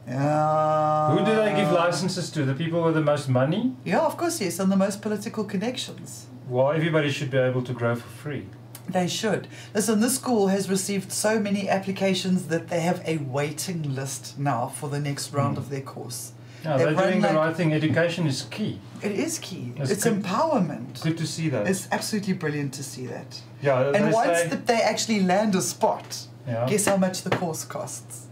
Uh, 0.08 1.18
Who 1.18 1.26
do 1.26 1.36
they 1.36 1.54
give 1.56 1.72
licenses 1.72 2.30
to? 2.32 2.46
The 2.46 2.54
people 2.54 2.84
with 2.84 2.94
the 2.96 3.02
most 3.02 3.28
money? 3.30 3.76
Yeah, 3.84 4.00
of 4.06 4.16
course, 4.18 4.40
yes, 4.42 4.60
and 4.60 4.72
the 4.72 4.76
most 4.78 5.02
political 5.02 5.44
connections. 5.44 6.28
Well, 6.48 6.72
everybody 6.72 7.12
should 7.12 7.30
be 7.30 7.38
able 7.38 7.62
to 7.64 7.74
grow 7.74 7.96
for 7.96 8.08
free. 8.08 8.46
They 8.90 9.08
should. 9.10 9.50
Listen, 9.74 10.00
this 10.00 10.16
school 10.16 10.48
has 10.48 10.70
received 10.70 11.12
so 11.12 11.40
many 11.42 11.68
applications 11.68 12.48
that 12.48 12.70
they 12.70 12.80
have 12.80 13.02
a 13.06 13.18
waiting 13.18 13.96
list 13.96 14.40
now 14.40 14.68
for 14.68 14.88
the 14.90 15.00
next 15.00 15.34
round 15.34 15.58
Mm. 15.58 15.60
of 15.60 15.70
their 15.70 15.82
course. 15.82 16.32
Yeah, 16.64 16.78
they're 16.78 16.94
doing 16.96 17.22
the 17.22 17.34
right 17.34 17.56
thing. 17.56 17.74
Education 17.74 18.28
is 18.28 18.44
key. 18.50 18.80
It 19.04 19.12
is 19.12 19.40
key. 19.40 19.74
That's 19.78 19.92
it's 19.92 20.06
good. 20.06 20.24
empowerment. 20.24 21.02
Good 21.04 21.18
to 21.18 21.28
see 21.28 21.50
that. 21.50 21.68
It's 21.68 21.88
absolutely 21.92 22.34
brilliant 22.34 22.74
to 22.76 22.84
see 22.84 23.06
that. 23.08 23.42
yeah, 23.62 23.90
And 23.94 24.14
once 24.14 24.40
say, 24.40 24.48
that 24.48 24.68
they 24.68 24.82
actually 24.82 25.22
land 25.24 25.54
a 25.56 25.62
spot, 25.62 26.26
yeah, 26.48 26.66
guess 26.70 26.86
how 26.86 26.96
much 26.98 27.24
the 27.24 27.30
course 27.30 27.66
costs? 27.66 28.28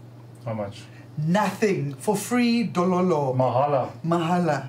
how 0.46 0.54
much? 0.54 0.82
Nothing. 1.18 1.94
For 1.94 2.16
free, 2.16 2.66
dololo. 2.66 3.34
Mahala. 3.36 3.90
Mahala. 4.04 4.68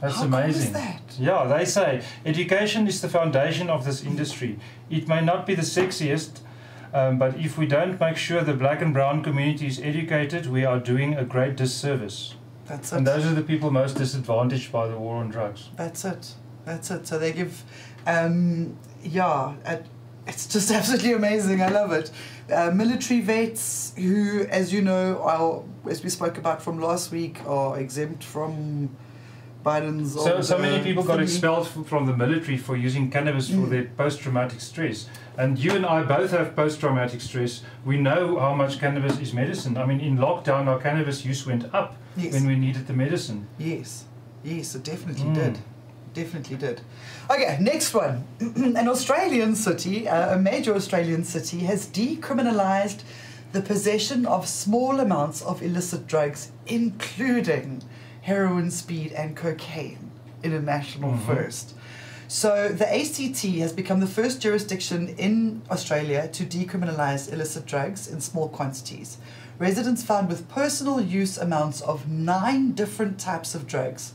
That's 0.00 0.16
How 0.16 0.24
cool 0.24 0.34
is 0.34 0.44
amazing. 0.66 0.72
that? 0.74 1.02
Yeah, 1.18 1.44
they 1.44 1.64
say 1.64 2.02
education 2.26 2.86
is 2.86 3.00
the 3.00 3.08
foundation 3.08 3.70
of 3.70 3.84
this 3.84 4.02
industry. 4.02 4.58
It 4.90 5.08
may 5.08 5.22
not 5.22 5.46
be 5.46 5.54
the 5.54 5.62
sexiest, 5.62 6.40
um, 6.92 7.18
but 7.18 7.36
if 7.38 7.56
we 7.56 7.66
don't 7.66 7.98
make 7.98 8.16
sure 8.16 8.42
the 8.42 8.52
black 8.54 8.82
and 8.82 8.92
brown 8.92 9.22
community 9.22 9.66
is 9.66 9.80
educated, 9.80 10.46
we 10.46 10.64
are 10.64 10.78
doing 10.78 11.14
a 11.14 11.24
great 11.24 11.56
disservice. 11.56 12.34
That's 12.66 12.92
it. 12.92 12.96
And 12.96 13.06
those 13.06 13.24
are 13.24 13.32
the 13.34 13.42
people 13.42 13.70
most 13.70 13.96
disadvantaged 13.96 14.70
by 14.70 14.88
the 14.88 14.98
war 14.98 15.16
on 15.16 15.30
drugs. 15.30 15.70
That's 15.76 16.04
it. 16.04 16.34
That's 16.66 16.90
it. 16.90 17.06
So 17.06 17.18
they 17.18 17.32
give, 17.32 17.62
um, 18.06 18.76
yeah, 19.02 19.54
uh, 19.64 19.76
it's 20.26 20.46
just 20.46 20.70
absolutely 20.78 21.12
amazing. 21.12 21.62
I 21.62 21.68
love 21.68 21.92
it. 21.92 22.10
Uh, 22.52 22.70
military 22.70 23.20
vets 23.20 23.92
who, 23.96 24.46
as 24.50 24.72
you 24.72 24.82
know, 24.82 25.20
are, 25.22 25.62
as 25.90 26.02
we 26.02 26.10
spoke 26.10 26.38
about 26.38 26.62
from 26.62 26.80
last 26.80 27.10
week, 27.10 27.40
are 27.46 27.78
exempt 27.78 28.22
from 28.24 28.90
Biden's. 29.64 30.12
So, 30.12 30.42
so 30.42 30.58
many 30.58 30.82
people 30.82 31.02
got 31.02 31.18
thingy. 31.18 31.22
expelled 31.22 31.66
from 31.68 32.04
the 32.06 32.14
military 32.14 32.58
for 32.58 32.76
using 32.76 33.10
cannabis 33.10 33.48
for 33.48 33.56
Mm. 33.66 33.70
their 33.70 33.84
post 33.96 34.20
traumatic 34.20 34.60
stress. 34.60 35.06
And 35.38 35.58
you 35.58 35.72
and 35.72 35.86
I 35.86 36.02
both 36.02 36.32
have 36.32 36.54
post 36.54 36.80
traumatic 36.80 37.20
stress. 37.22 37.62
We 37.84 37.96
know 37.96 38.38
how 38.38 38.54
much 38.54 38.78
cannabis 38.78 39.18
is 39.18 39.32
medicine. 39.32 39.78
I 39.78 39.86
mean, 39.86 40.00
in 40.00 40.18
lockdown, 40.18 40.66
our 40.66 40.78
cannabis 40.78 41.24
use 41.24 41.46
went 41.46 41.64
up 41.74 41.96
Yes. 42.16 42.34
when 42.34 42.46
we 42.46 42.56
needed 42.56 42.86
the 42.86 42.92
medicine. 42.92 43.46
Yes, 43.58 44.04
yes, 44.44 44.74
it 44.74 44.84
definitely 44.84 45.24
Mm. 45.30 45.34
did. 45.34 45.58
Definitely 46.14 46.56
did. 46.56 46.80
Okay, 47.28 47.58
next 47.60 47.92
one. 47.92 48.24
An 48.40 48.88
Australian 48.88 49.56
city, 49.56 50.08
uh, 50.08 50.36
a 50.36 50.38
major 50.38 50.74
Australian 50.74 51.24
city, 51.24 51.60
has 51.60 51.86
decriminalised 51.88 53.00
the 53.52 53.60
possession 53.60 54.24
of 54.24 54.48
small 54.48 55.00
amounts 55.00 55.42
of 55.42 55.62
illicit 55.62 56.06
drugs, 56.06 56.50
including 56.66 57.82
heroin, 58.22 58.70
speed, 58.70 59.12
and 59.12 59.36
cocaine, 59.36 60.10
in 60.42 60.52
a 60.52 60.60
national 60.60 61.12
Mhm. 61.12 61.26
first. 61.26 61.74
So 62.28 62.68
the 62.68 62.86
ACT 62.86 63.60
has 63.60 63.72
become 63.72 64.00
the 64.00 64.06
first 64.06 64.40
jurisdiction 64.40 65.08
in 65.18 65.62
Australia 65.70 66.26
to 66.28 66.44
decriminalise 66.44 67.30
illicit 67.32 67.66
drugs 67.66 68.08
in 68.08 68.20
small 68.20 68.48
quantities. 68.48 69.18
Residents 69.58 70.02
found 70.02 70.28
with 70.28 70.48
personal 70.48 71.00
use 71.00 71.38
amounts 71.38 71.80
of 71.82 72.08
nine 72.08 72.72
different 72.72 73.18
types 73.18 73.54
of 73.54 73.66
drugs, 73.68 74.13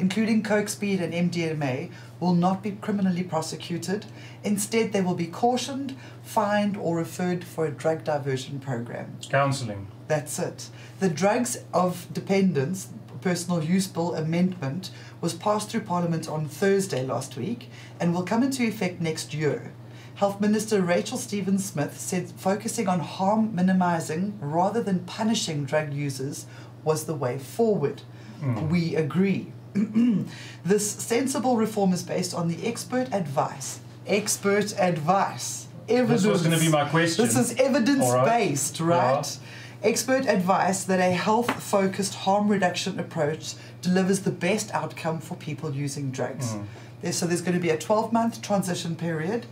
including 0.00 0.42
coke, 0.42 0.68
speed, 0.68 1.00
and 1.00 1.12
MDMA, 1.12 1.90
will 2.18 2.34
not 2.34 2.62
be 2.62 2.72
criminally 2.72 3.22
prosecuted. 3.22 4.06
Instead, 4.42 4.92
they 4.92 5.00
will 5.00 5.14
be 5.14 5.26
cautioned, 5.26 5.96
fined, 6.22 6.76
or 6.76 6.96
referred 6.96 7.44
for 7.44 7.66
a 7.66 7.70
drug 7.70 8.04
diversion 8.04 8.58
program. 8.58 9.16
Counseling. 9.28 9.86
That's 10.08 10.38
it. 10.38 10.70
The 10.98 11.08
Drugs 11.08 11.58
of 11.72 12.12
Dependence 12.12 12.88
Personal 13.20 13.62
Use 13.62 13.86
Bill 13.86 14.14
amendment 14.14 14.90
was 15.20 15.34
passed 15.34 15.70
through 15.70 15.82
Parliament 15.82 16.28
on 16.28 16.48
Thursday 16.48 17.04
last 17.04 17.36
week 17.36 17.68
and 18.00 18.14
will 18.14 18.22
come 18.22 18.42
into 18.42 18.66
effect 18.66 19.00
next 19.00 19.34
year. 19.34 19.72
Health 20.14 20.40
Minister 20.40 20.82
Rachel 20.82 21.16
Stephen-Smith 21.16 21.98
said 21.98 22.30
focusing 22.32 22.88
on 22.88 23.00
harm 23.00 23.54
minimizing 23.54 24.38
rather 24.40 24.82
than 24.82 25.00
punishing 25.00 25.64
drug 25.64 25.92
users 25.94 26.46
was 26.84 27.04
the 27.04 27.14
way 27.14 27.38
forward. 27.38 28.02
Mm. 28.42 28.68
We 28.68 28.96
agree. 28.96 29.52
this 30.64 30.90
sensible 30.90 31.56
reform 31.56 31.92
is 31.92 32.02
based 32.02 32.34
on 32.34 32.48
the 32.48 32.66
expert 32.66 33.12
advice. 33.12 33.80
Expert 34.06 34.74
advice. 34.78 35.68
Evidence. 35.88 36.22
This 36.22 36.30
was 36.30 36.42
going 36.42 36.58
to 36.58 36.64
be 36.64 36.70
my 36.70 36.88
question. 36.88 37.24
This 37.24 37.36
is 37.36 37.54
evidence 37.58 38.10
right. 38.10 38.24
based, 38.24 38.80
right? 38.80 39.38
Expert 39.82 40.26
advice 40.26 40.84
that 40.84 41.00
a 41.00 41.12
health 41.12 41.50
focused 41.62 42.14
harm 42.14 42.48
reduction 42.48 43.00
approach 43.00 43.54
delivers 43.80 44.20
the 44.20 44.30
best 44.30 44.70
outcome 44.72 45.20
for 45.20 45.36
people 45.36 45.74
using 45.74 46.10
drugs. 46.10 46.54
Mm. 47.02 47.14
So 47.14 47.26
there's 47.26 47.40
going 47.40 47.54
to 47.54 47.60
be 47.60 47.70
a 47.70 47.78
12 47.78 48.12
month 48.12 48.42
transition 48.42 48.94
period, 48.94 49.46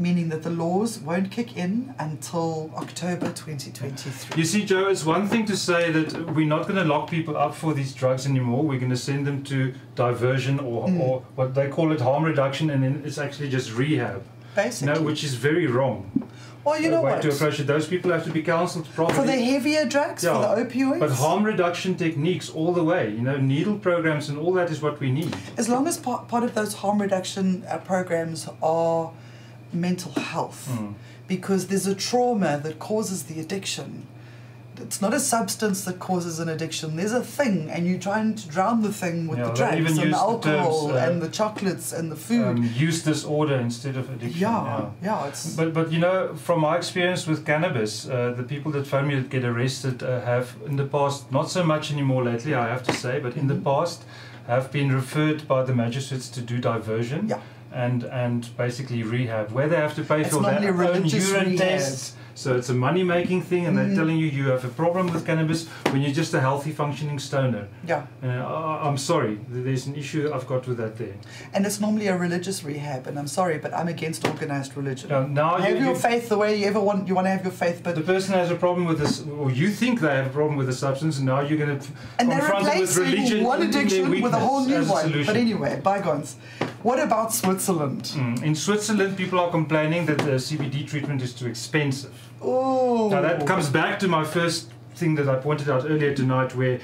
meaning 0.00 0.30
that 0.30 0.42
the 0.42 0.50
laws 0.50 0.98
won't 0.98 1.30
kick 1.30 1.56
in 1.56 1.94
until 1.98 2.70
October 2.76 3.26
2023. 3.26 4.38
You 4.38 4.44
see, 4.44 4.64
Joe, 4.64 4.88
it's 4.88 5.04
one 5.04 5.28
thing 5.28 5.44
to 5.46 5.56
say 5.56 5.92
that 5.92 6.34
we're 6.34 6.46
not 6.46 6.62
going 6.62 6.76
to 6.76 6.84
lock 6.84 7.10
people 7.10 7.36
up 7.36 7.54
for 7.54 7.74
these 7.74 7.92
drugs 7.94 8.26
anymore. 8.26 8.62
We're 8.64 8.78
going 8.80 8.90
to 8.90 8.96
send 8.96 9.26
them 9.26 9.42
to 9.44 9.74
diversion 9.94 10.58
or, 10.58 10.88
Mm. 10.88 11.00
or 11.00 11.22
what 11.36 11.54
they 11.54 11.68
call 11.68 11.92
it 11.92 12.00
harm 12.00 12.24
reduction, 12.24 12.70
and 12.70 12.82
then 12.82 13.02
it's 13.04 13.18
actually 13.18 13.50
just 13.50 13.72
rehab. 13.74 14.22
Basically. 14.56 15.00
which 15.04 15.22
is 15.22 15.34
very 15.34 15.68
wrong. 15.68 16.10
well, 16.64 16.80
you 16.80 16.90
know 16.90 17.02
way 17.02 17.12
what? 17.12 17.22
to 17.22 17.28
approach 17.30 17.60
it. 17.60 17.68
Those 17.68 17.86
people 17.86 18.10
have 18.10 18.24
to 18.24 18.30
be 18.32 18.42
counselled 18.42 18.84
properly. 18.96 19.18
For 19.20 19.24
the 19.24 19.38
heavier 19.52 19.84
drugs, 19.86 20.24
Yeah, 20.24 20.32
for 20.32 20.56
the 20.56 20.68
opioids, 20.68 20.98
But 20.98 21.10
harm 21.12 21.44
reduction 21.44 21.94
techniques 21.94 22.50
all 22.50 22.72
the 22.72 22.82
way, 22.82 23.10
you 23.10 23.22
know, 23.22 23.36
needle 23.36 23.78
programs 23.78 24.28
and 24.28 24.36
all 24.38 24.52
that 24.54 24.68
is 24.70 24.82
what 24.82 24.98
we 24.98 25.12
need. 25.12 25.34
as 25.56 25.68
long 25.68 25.86
as 25.86 25.96
part, 25.98 26.26
part 26.26 26.42
of 26.42 26.54
those 26.54 26.74
harm 26.74 27.00
reduction 27.00 27.62
uh, 27.68 27.78
programs 27.78 28.48
are 28.60 29.12
mental 29.72 30.12
health, 30.12 30.68
Mm. 30.70 30.94
because 31.28 31.66
there's 31.68 31.86
a 31.86 31.94
trauma 31.94 32.58
that 32.62 32.78
causes 32.78 33.24
the 33.24 33.40
addiction. 33.40 34.06
It's 34.82 35.02
not 35.02 35.12
a 35.12 35.20
substance 35.20 35.84
that 35.84 35.98
causes 35.98 36.40
an 36.40 36.48
addiction. 36.48 36.96
There's 36.96 37.12
a 37.12 37.22
thing, 37.22 37.68
and 37.70 37.86
you're 37.86 37.98
trying 37.98 38.34
to 38.36 38.48
drown 38.48 38.80
the 38.80 38.90
thing 38.92 39.28
with 39.28 39.38
Yeah, 39.38 39.48
the 39.48 39.52
drugs 39.52 39.76
and 39.76 39.86
the 39.98 40.06
use 40.06 40.14
the 40.14 40.16
alcohol 40.16 40.88
terms, 40.88 40.94
uh, 40.96 41.04
and 41.06 41.20
the 41.20 41.28
chocolates 41.28 41.92
and 41.92 42.10
the 42.10 42.16
food. 42.16 42.46
Um, 42.46 42.70
use 42.74 43.02
disorder 43.02 43.56
instead 43.56 43.96
of 43.96 44.08
addiction. 44.08 44.40
yeah, 44.40 44.86
yeah, 45.02 45.26
it's 45.28 45.54
But 45.54 45.74
but 45.74 45.92
you 45.92 45.98
know, 45.98 46.34
from 46.34 46.60
my 46.60 46.76
experience 46.78 47.26
with 47.26 47.44
cannabis, 47.44 48.08
uh, 48.08 48.32
the 48.34 48.42
people 48.42 48.72
that 48.72 48.86
phone 48.86 49.08
me 49.08 49.16
that 49.16 49.28
get 49.28 49.44
arrested 49.44 50.02
uh, 50.02 50.22
have 50.22 50.46
in 50.66 50.76
the 50.76 50.86
past, 50.86 51.30
not 51.30 51.50
so 51.50 51.62
much 51.62 51.92
anymore 51.92 52.24
lately, 52.24 52.54
I 52.54 52.68
have 52.68 52.82
to 52.84 52.92
say, 52.94 53.20
but 53.20 53.36
in 53.36 53.48
the 53.48 53.54
Mhm. 53.54 53.64
past, 53.64 54.04
have 54.46 54.72
been 54.72 54.90
referred 54.90 55.46
by 55.46 55.62
the 55.62 55.74
magistrates 55.74 56.28
to 56.30 56.40
do 56.40 56.56
diversion. 56.58 57.28
Yeah. 57.28 57.40
And 57.72 58.04
and 58.04 58.48
basically 58.56 59.02
rehab, 59.02 59.52
where 59.52 59.68
they 59.68 59.76
have 59.76 59.94
to 59.94 60.02
pay 60.02 60.22
It's 60.22 60.30
for 60.34 60.42
their 60.42 60.74
own 60.82 61.04
urine 61.06 61.50
rehab. 61.50 61.58
tests. 61.58 62.16
So 62.40 62.56
it's 62.56 62.70
a 62.70 62.74
money 62.74 63.02
making 63.04 63.42
thing, 63.42 63.66
and 63.66 63.76
Mhm. 63.76 63.80
they're 63.80 63.96
telling 64.00 64.16
you 64.16 64.26
you 64.26 64.48
have 64.48 64.64
a 64.64 64.72
problem 64.82 65.12
with 65.12 65.26
cannabis 65.26 65.66
when 65.90 66.00
you're 66.00 66.18
just 66.22 66.32
a 66.32 66.40
healthy 66.40 66.72
functioning 66.72 67.18
stoner. 67.18 67.64
yeah, 67.86 68.04
Uh, 68.24 68.28
I, 68.28 68.88
I'm 68.88 68.96
sorry, 68.96 69.34
there's 69.66 69.86
an 69.86 69.94
issue 69.94 70.22
I've 70.34 70.46
got 70.46 70.66
with 70.66 70.78
that 70.78 70.96
there. 70.96 71.16
and 71.52 71.66
it's 71.66 71.80
normally 71.84 72.06
a 72.06 72.16
religious 72.16 72.64
rehab. 72.64 73.06
And 73.08 73.18
I'm 73.18 73.26
sorry, 73.26 73.58
but 73.58 73.70
I'm 73.78 73.88
against 73.88 74.26
organized 74.26 74.72
religion. 74.74 75.10
Now, 75.10 75.26
now 75.26 75.50
have 75.58 75.76
you, 75.76 75.84
your 75.84 75.96
you, 75.96 76.08
faith 76.08 76.30
the 76.30 76.38
way 76.38 76.50
you 76.60 76.66
ever 76.72 76.80
want. 76.88 77.08
You 77.08 77.14
want 77.14 77.26
to 77.26 77.32
have 77.36 77.44
your 77.48 77.56
faith, 77.64 77.78
but 77.86 77.94
the 77.94 78.06
person 78.14 78.32
has 78.42 78.50
a 78.50 78.58
problem 78.66 78.86
with 78.90 78.98
this, 79.02 79.14
or 79.40 79.50
you 79.50 79.68
think 79.80 80.00
they 80.00 80.14
have 80.20 80.28
a 80.32 80.34
problem 80.40 80.56
with 80.56 80.68
the 80.72 80.78
substance, 80.86 81.18
and 81.18 81.26
now 81.26 81.40
you're 81.46 81.58
going 81.64 81.78
to 81.78 81.86
confront 82.16 82.68
it 82.68 82.80
with 82.80 82.96
religion 82.96 83.44
one 83.44 83.60
addiction 83.68 84.08
with 84.24 84.32
a 84.32 84.42
whole 84.48 84.60
new 84.64 84.78
weakness 84.78 85.04
as 85.04 85.04
a 85.04 85.16
one. 85.16 85.26
But 85.26 85.36
anyway, 85.36 85.72
bygones. 85.90 86.36
What 86.82 86.98
about 86.98 87.34
Switzerland? 87.34 88.04
Mm. 88.14 88.42
In 88.42 88.54
Switzerland, 88.54 89.12
people 89.22 89.38
are 89.38 89.50
complaining 89.50 90.06
that 90.06 90.18
the 90.28 90.36
CBD 90.46 90.82
treatment 90.92 91.20
is 91.20 91.34
too 91.34 91.46
expensive. 91.46 92.14
Oh, 92.40 93.08
Now 93.10 93.20
that 93.20 93.46
comes 93.46 93.68
back 93.68 93.98
to 94.00 94.08
my 94.08 94.24
first 94.24 94.70
thing 94.94 95.14
that 95.16 95.28
I 95.28 95.36
pointed 95.36 95.68
out 95.68 95.84
earlier 95.84 96.14
tonight, 96.14 96.54
where 96.54 96.80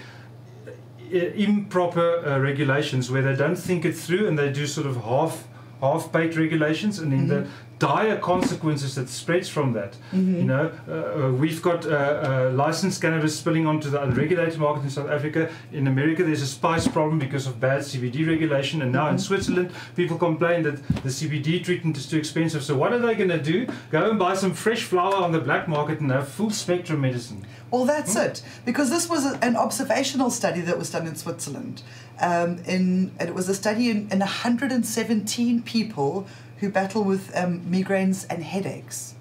uh, 1.12 1.16
improper 1.16 2.22
uh, 2.26 2.38
regulations, 2.38 3.10
where 3.10 3.22
they 3.22 3.34
don't 3.34 3.56
think 3.56 3.84
it 3.84 3.96
through 3.96 4.26
and 4.28 4.38
they 4.38 4.50
do 4.52 4.66
sort 4.66 4.86
of 4.86 4.96
half 5.04 5.46
half-baked 5.80 6.36
regulations, 6.36 6.98
and 6.98 7.12
then 7.12 7.28
the 7.28 7.46
dire 7.78 8.16
consequences 8.16 8.94
that 8.94 9.08
spreads 9.08 9.48
from 9.50 9.74
that. 9.74 9.96
Mhm. 10.12 10.36
You 10.38 10.44
know, 10.44 10.70
uh, 10.88 10.92
uh, 10.92 11.32
we've 11.32 11.60
got 11.60 11.84
uh, 11.84 11.90
uh, 11.90 12.50
licensed 12.54 13.02
cannabis 13.02 13.36
spilling 13.38 13.66
onto 13.66 13.90
the 13.90 14.00
unregulated 14.02 14.58
market 14.58 14.84
in 14.84 14.90
South 14.90 15.10
Africa. 15.10 15.50
In 15.72 15.86
America, 15.86 16.24
there's 16.24 16.40
a 16.40 16.46
spice 16.46 16.88
problem 16.88 17.18
because 17.18 17.46
of 17.46 17.60
bad 17.60 17.82
CBD 17.82 18.26
regulation, 18.26 18.80
and 18.80 18.92
now 18.92 19.08
in 19.08 19.16
Mhm. 19.16 19.20
Switzerland, 19.20 19.70
people 19.94 20.16
complain 20.16 20.62
that 20.62 20.76
the 21.02 21.10
CBD 21.10 21.60
treatment 21.60 21.96
is 21.98 22.06
too 22.06 22.16
expensive. 22.16 22.62
So 22.62 22.74
what 22.76 22.92
are 22.94 22.98
they 22.98 23.14
going 23.14 23.28
to 23.30 23.42
do? 23.42 23.66
Go 23.90 24.08
and 24.10 24.18
buy 24.18 24.34
some 24.36 24.54
fresh 24.54 24.82
flower 24.84 25.16
on 25.16 25.32
the 25.32 25.40
black 25.40 25.68
market 25.68 26.00
and 26.00 26.10
have 26.10 26.28
full 26.28 26.50
spectrum 26.50 27.02
medicine. 27.02 27.44
Well, 27.70 27.84
that's 27.84 28.14
Hmm? 28.14 28.20
it. 28.28 28.42
Because 28.64 28.88
this 28.90 29.08
was 29.10 29.26
a, 29.26 29.38
an 29.42 29.54
observational 29.56 30.30
study 30.30 30.60
that 30.62 30.78
was 30.78 30.90
done 30.90 31.06
in 31.06 31.14
Switzerland. 31.16 31.82
Um, 32.22 32.58
in, 32.64 33.10
and 33.18 33.28
it 33.28 33.34
was 33.34 33.48
a 33.50 33.54
study 33.54 33.90
in, 33.90 34.08
in 34.10 34.20
117 34.20 35.62
people 35.62 36.26
who 36.58 36.70
battle 36.70 37.04
with 37.04 37.34
um, 37.36 37.60
migraines 37.62 38.26
and 38.30 38.42
headaches. 38.42 39.14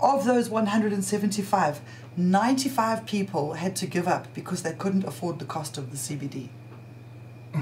Of 0.00 0.24
those 0.24 0.48
175, 0.48 1.80
95 2.16 3.06
people 3.06 3.52
had 3.54 3.76
to 3.76 3.86
give 3.86 4.08
up 4.08 4.32
because 4.34 4.62
they 4.62 4.72
couldn't 4.72 5.04
afford 5.04 5.38
the 5.38 5.44
cost 5.44 5.78
of 5.78 5.90
the 5.90 5.96
CBD. 5.96 6.48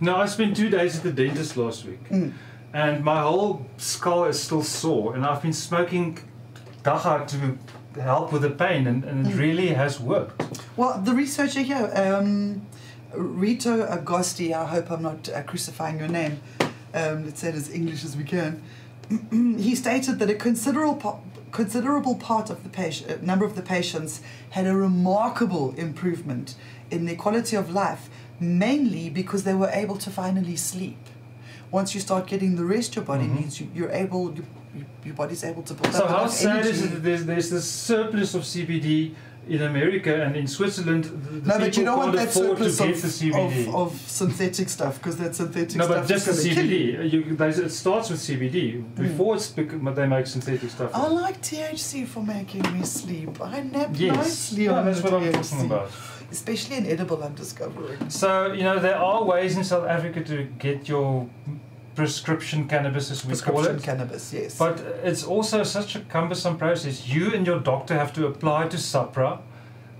Now, 0.00 0.18
I 0.20 0.26
spent 0.26 0.56
two 0.56 0.70
days 0.70 0.96
at 0.96 1.02
the 1.02 1.10
dentist 1.12 1.56
last 1.56 1.84
week. 1.84 2.08
Mm. 2.08 2.32
and 2.72 3.02
my 3.04 3.20
whole 3.22 3.66
skull 3.78 4.24
is 4.26 4.40
still 4.40 4.62
sore, 4.62 5.14
and 5.16 5.24
I've 5.26 5.42
been 5.42 5.52
smoking 5.54 6.18
dagga 6.84 7.26
to 7.28 7.58
help 8.00 8.32
with 8.32 8.42
the 8.42 8.50
pain, 8.50 8.86
and, 8.86 9.02
and 9.04 9.26
it 9.26 9.32
Mm. 9.32 9.38
really 9.38 9.68
has 9.68 9.98
worked. 9.98 10.60
Well, 10.76 11.00
the 11.02 11.12
researcher 11.14 11.62
here, 11.62 11.90
um, 11.96 12.62
Reto 13.12 13.74
Agosti, 13.90 14.52
I 14.52 14.66
hope 14.66 14.90
I'm 14.92 15.02
not 15.02 15.28
uh, 15.30 15.42
crucifying 15.42 15.98
your 15.98 16.08
name, 16.08 16.40
um, 16.98 17.24
let's 17.24 17.40
say 17.40 17.48
it 17.48 17.54
as 17.54 17.70
English 17.70 18.04
as 18.04 18.16
we 18.16 18.24
can, 18.24 18.62
he 19.58 19.74
stated 19.74 20.18
that 20.18 20.28
a 20.30 20.34
considerable, 20.34 21.22
considerable 21.52 22.16
part 22.16 22.50
of 22.50 22.62
the 22.62 22.68
patient, 22.68 23.10
uh, 23.10 23.16
number 23.22 23.44
of 23.44 23.54
the 23.56 23.62
patients 23.62 24.20
had 24.50 24.66
a 24.66 24.74
remarkable 24.74 25.74
improvement 25.76 26.54
in 26.90 27.04
their 27.06 27.16
quality 27.16 27.56
of 27.56 27.70
life, 27.72 28.08
mainly 28.40 29.08
because 29.10 29.44
they 29.44 29.54
were 29.54 29.70
able 29.70 29.96
to 29.96 30.10
finally 30.10 30.56
sleep. 30.56 30.98
Once 31.70 31.94
you 31.94 32.00
start 32.00 32.26
getting 32.26 32.56
the 32.56 32.64
rest 32.64 32.96
your 32.96 33.04
body 33.04 33.24
Mhm. 33.26 33.40
needs, 33.40 33.60
you, 33.60 33.66
you're 33.74 33.90
able, 33.90 34.34
you, 34.34 34.44
you, 34.74 34.84
your 35.04 35.14
body's 35.14 35.44
able 35.44 35.62
to 35.62 35.74
build 35.74 35.94
So 35.94 36.04
up 36.04 36.10
how 36.10 36.18
enough 36.22 36.32
sad 36.32 36.66
is 36.66 36.82
it 36.82 36.90
that 36.92 37.02
there's, 37.02 37.24
there's 37.26 37.50
this 37.50 37.68
surplus 37.70 38.34
of 38.34 38.42
CBD 38.42 39.14
in 39.48 39.62
America 39.62 40.22
and 40.22 40.36
in 40.36 40.46
Switzerland? 40.46 41.04
The, 41.04 41.40
the 41.40 41.48
No, 41.48 41.58
but 41.58 41.76
you 41.76 41.84
don't 41.84 41.98
can't 41.98 41.98
want 41.98 42.16
that 42.16 42.32
surplus 42.32 42.80
of, 42.80 43.34
of, 43.34 43.74
of 43.74 44.00
synthetic 44.06 44.68
stuff 44.68 44.98
because 44.98 45.16
that 45.18 45.34
synthetic 45.34 45.76
no, 45.76 45.84
stuff 45.84 46.02
but 46.02 46.08
just 46.08 46.26
the 46.26 46.32
is 46.32 46.46
gonna 46.46 46.62
you. 46.62 46.98
CBD. 46.98 47.12
You, 47.12 47.64
it 47.64 47.70
starts 47.70 48.10
with 48.10 48.20
CBD. 48.20 48.82
Hmm. 48.82 49.02
Before 49.02 49.36
it's 49.36 49.48
bec- 49.48 49.94
they 49.94 50.06
make 50.06 50.26
synthetic 50.26 50.70
stuff. 50.70 50.90
I 50.94 51.06
like 51.06 51.40
THC 51.42 52.06
for 52.06 52.22
making 52.22 52.62
me 52.72 52.84
sleep. 52.84 53.40
I 53.40 53.60
nap 53.60 53.90
yes, 53.94 54.16
nicely 54.16 54.64
yeah, 54.64 54.72
on 54.72 54.86
that's 54.86 55.00
the 55.00 55.10
what 55.10 55.14
I'm 55.14 55.32
THC. 55.32 55.50
talking 55.50 55.66
about. 55.66 55.90
Especially 56.30 56.76
in 56.76 56.86
edible, 56.86 57.22
I'm 57.22 57.34
discovering. 57.34 58.10
So 58.10 58.52
you 58.52 58.62
know 58.62 58.78
there 58.78 58.96
are 58.96 59.24
ways 59.24 59.56
in 59.56 59.64
South 59.64 59.86
Africa 59.86 60.22
to 60.24 60.44
get 60.58 60.88
your 60.88 61.28
prescription 62.02 62.68
cannabis, 62.68 63.10
as 63.10 63.24
we 63.26 63.34
call 63.36 63.64
it. 63.64 63.82
Cannabis, 63.82 64.32
yes. 64.32 64.56
But 64.56 64.78
it's 65.02 65.24
also 65.24 65.64
such 65.64 65.96
a 65.96 66.00
cumbersome 66.14 66.56
process. 66.56 67.08
You 67.08 67.34
and 67.34 67.44
your 67.44 67.58
doctor 67.58 67.94
have 67.94 68.12
to 68.12 68.26
apply 68.28 68.68
to 68.68 68.76
SAHPRA, 68.76 69.40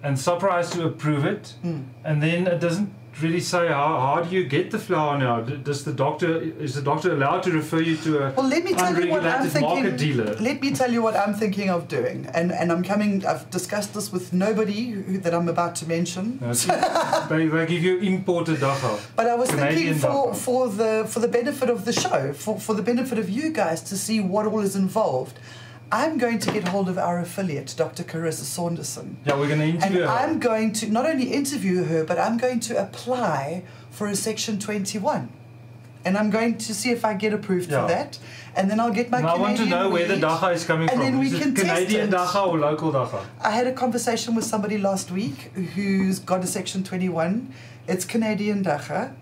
and 0.05 0.17
SAHPRA 0.17 0.53
has 0.53 0.71
to 0.71 0.87
approve 0.87 1.25
it, 1.25 1.55
Mm. 1.65 1.87
and 2.05 2.23
then 2.23 2.47
it 2.47 2.61
doesn't 2.61 2.91
really 3.21 3.41
say 3.41 3.69
how, 3.69 3.99
how 4.01 4.23
do 4.23 4.35
you 4.35 4.45
get 4.45 4.71
the 4.71 4.79
flower 4.79 5.19
now. 5.19 5.41
Does 5.41 5.85
the 5.85 5.93
doctor 5.93 6.41
is 6.41 6.75
the 6.75 6.83
doctor 6.83 7.13
allowed 7.13 7.43
to 7.45 7.51
refer 7.51 7.81
you 7.81 7.97
to 7.99 8.19
a 8.19 8.33
Well, 8.33 8.49
let 8.49 8.65
me 8.65 8.73
tell 8.75 8.99
you 8.99 9.11
what 9.11 9.25
I'm 9.25 9.49
thinking. 9.49 9.97
dealer? 9.97 10.35
Let 10.35 10.61
me 10.61 10.73
tell 10.73 10.93
you 10.93 11.03
what 11.03 11.17
I'm 11.17 11.35
thinking 11.35 11.71
of 11.71 11.89
doing, 11.89 12.27
and 12.35 12.53
and 12.53 12.71
I'm 12.73 12.83
coming. 12.83 13.25
I've 13.27 13.51
discussed 13.51 13.95
this 13.95 14.13
with 14.13 14.33
nobody 14.33 14.91
who, 14.91 15.19
that 15.19 15.35
I'm 15.35 15.49
about 15.49 15.75
to 15.77 15.87
mention. 15.87 16.39
No, 16.41 16.53
they, 17.29 17.47
they 17.47 17.67
give 17.67 17.83
you 17.83 17.99
imported 17.99 18.59
dagga. 18.59 19.01
But 19.17 19.27
I 19.27 19.35
was 19.35 19.51
Canadian 19.51 19.95
thinking 19.95 19.99
for, 19.99 20.35
for 20.35 20.69
the 20.69 21.07
for 21.09 21.21
the 21.21 21.29
benefit 21.29 21.71
of 21.71 21.85
the 21.85 21.93
show, 21.93 22.33
for, 22.33 22.59
for 22.61 22.75
the 22.75 22.83
benefit 22.83 23.19
of 23.19 23.29
you 23.29 23.51
guys 23.51 23.83
to 23.83 23.97
see 23.97 24.21
what 24.21 24.47
all 24.47 24.61
is 24.61 24.77
involved. 24.77 25.39
I'm 25.91 26.19
going 26.19 26.39
to 26.41 26.53
get 26.53 26.69
hold 26.69 26.89
of 26.89 26.99
our 26.99 27.19
affiliate, 27.19 27.75
Dr. 27.77 28.05
Carissa 28.05 28.45
Saunderson. 28.45 29.17
Yeah, 29.25 29.39
we're 29.39 29.49
going 29.49 29.61
to 29.61 29.65
And 29.67 29.75
interview 29.77 30.01
her. 30.03 30.09
I'm 30.09 30.39
going 30.39 30.73
to 30.75 30.89
not 30.91 31.07
only 31.07 31.33
interview 31.33 31.85
her, 31.85 32.05
but 32.05 32.19
I'm 32.19 32.37
going 32.37 32.61
to 32.61 32.81
apply 32.83 33.63
for 33.91 34.07
a 34.07 34.15
Section 34.15 34.59
21. 34.59 35.31
And 36.05 36.17
I'm 36.19 36.31
going 36.31 36.59
to 36.59 36.75
see 36.75 36.91
if 36.91 37.05
I 37.05 37.15
get 37.15 37.33
approved 37.33 37.71
Yeah. 37.71 37.83
for 37.83 37.89
that. 37.89 38.19
And 38.55 38.71
then 38.71 38.81
I'll 38.81 38.93
get 38.93 39.11
my 39.11 39.19
Canadian. 39.21 39.35
And 39.35 39.45
I 39.45 39.47
want 39.47 39.57
to 39.57 39.63
Canadian 39.65 39.83
know 39.83 39.91
where 39.91 40.07
the 40.09 40.15
dagga 40.17 40.55
is 40.55 40.65
coming 40.65 40.89
and 40.91 41.01
from. 41.01 41.01
then 41.01 41.19
we 41.19 41.27
is 41.27 41.33
it 41.35 41.41
can 41.43 41.55
test 41.55 41.67
Canadian 41.67 42.09
it. 42.09 42.15
dagga 42.17 42.47
or 42.49 42.59
local 42.59 42.93
dagga? 42.93 43.25
I 43.41 43.51
had 43.51 43.67
a 43.67 43.73
conversation 43.73 44.35
with 44.35 44.45
somebody 44.45 44.79
last 44.79 45.11
week 45.11 45.53
who's 45.75 46.19
got 46.19 46.45
a 46.45 46.47
Section 46.47 46.85
21. 46.85 47.53
It's 47.89 48.05
Canadian 48.05 48.63
Dagga. 48.63 49.13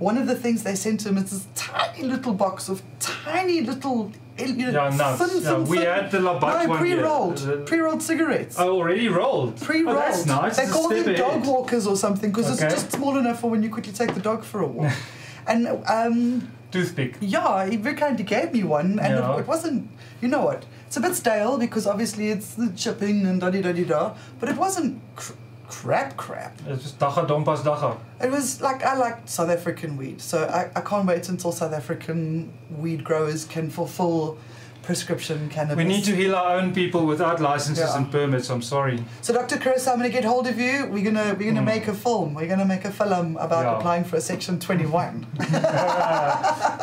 One 0.00 0.16
of 0.18 0.26
the 0.26 0.34
things 0.34 0.62
they 0.62 0.74
sent 0.76 1.04
him 1.06 1.16
is 1.18 1.30
this 1.30 1.46
tiny 1.54 2.02
little 2.04 2.32
box 2.32 2.68
of 2.70 2.82
tiny 3.00 3.60
little, 3.60 4.10
you 4.38 4.72
know, 4.72 4.88
Yeah, 4.88 4.96
nuts. 4.96 5.18
thin, 5.20 5.42
thin, 5.42 5.64
we 5.66 5.76
thin- 5.76 5.86
had 5.86 6.10
the 6.10 6.20
Labatt 6.20 6.66
no, 6.68 6.76
pre-rolled, 6.78 7.36
The- 7.38 7.56
pre-rolled 7.58 8.02
cigarettes. 8.02 8.56
Oh, 8.58 8.76
already 8.78 9.08
rolled. 9.08 9.60
Pre-rolled. 9.60 9.96
Oh, 9.98 10.00
that's 10.00 10.24
nice. 10.24 10.56
They 10.56 10.62
It's 10.64 10.72
call 10.72 10.88
them 10.88 11.14
dog 11.14 11.46
walkers 11.46 11.86
or 11.86 11.96
something 11.96 12.30
because 12.32 12.50
Okay. 12.54 12.64
it's 12.66 12.74
just 12.76 12.92
small 12.92 13.18
enough 13.18 13.40
for 13.40 13.50
when 13.50 13.62
you 13.62 13.68
quickly 13.68 13.92
take 13.92 14.14
the 14.14 14.20
dog 14.20 14.42
for 14.42 14.62
a 14.62 14.66
walk. 14.66 14.90
and 15.46 15.68
um, 15.86 16.48
Toothpick. 16.70 17.16
yeah, 17.20 17.66
he 17.68 17.76
very 17.76 17.94
kindly 17.96 18.24
gave 18.24 18.54
me 18.54 18.62
one, 18.64 18.98
and 18.98 19.14
Yeah. 19.16 19.34
it, 19.36 19.40
it 19.40 19.46
wasn't. 19.46 19.88
You 20.22 20.28
know 20.28 20.42
what? 20.48 20.64
It's 20.86 20.96
a 20.96 21.00
bit 21.00 21.14
stale 21.14 21.58
because 21.58 21.86
obviously 21.86 22.30
it's 22.30 22.54
the 22.54 22.68
chipping 22.74 23.26
and 23.26 23.38
da 23.40 23.50
da 23.50 23.60
da 23.60 23.72
da, 23.84 24.12
but 24.38 24.48
it 24.48 24.56
wasn't 24.56 24.98
cr- 25.16 25.34
crap 25.70 26.16
crap. 26.16 26.60
It's 26.66 26.82
just 26.82 26.98
dagga 26.98 27.26
dompas 27.26 27.62
dagga. 27.62 27.96
It 28.20 28.30
was 28.30 28.60
like 28.60 28.84
I 28.84 28.96
like 28.96 29.28
South 29.28 29.50
African 29.50 29.96
weed, 29.96 30.20
so 30.20 30.44
I, 30.44 30.70
I 30.78 30.82
can't 30.82 31.06
wait 31.06 31.28
until 31.28 31.52
South 31.52 31.72
African 31.72 32.52
weed 32.76 33.04
growers 33.04 33.44
can 33.44 33.70
fulfill 33.70 34.36
prescription 34.82 35.48
cannabis. 35.48 35.76
We 35.76 35.84
need 35.84 36.04
to 36.04 36.14
heal 36.14 36.34
our 36.34 36.56
own 36.56 36.72
people 36.72 37.06
without 37.06 37.40
licenses 37.40 37.84
Yeah. 37.88 37.96
and 37.96 38.10
permits. 38.10 38.48
I'm 38.50 38.62
sorry. 38.62 39.02
So, 39.22 39.32
Dr. 39.32 39.58
Chris, 39.58 39.86
I'm 39.86 39.98
going 39.98 40.10
to 40.10 40.12
get 40.12 40.24
hold 40.24 40.46
of 40.46 40.58
you. 40.58 40.86
We're 40.90 41.04
gonna 41.04 41.34
we're 41.38 41.50
gonna 41.52 41.60
Mm. 41.62 41.74
make 41.76 41.88
a 41.88 41.94
film. 41.94 42.34
We're 42.34 42.48
gonna 42.48 42.64
make 42.64 42.84
a 42.84 42.90
film 42.90 43.36
about 43.36 43.64
Yeah. 43.64 43.76
applying 43.78 44.04
for 44.04 44.16
a 44.16 44.20
Section 44.20 44.58
21. 44.58 45.26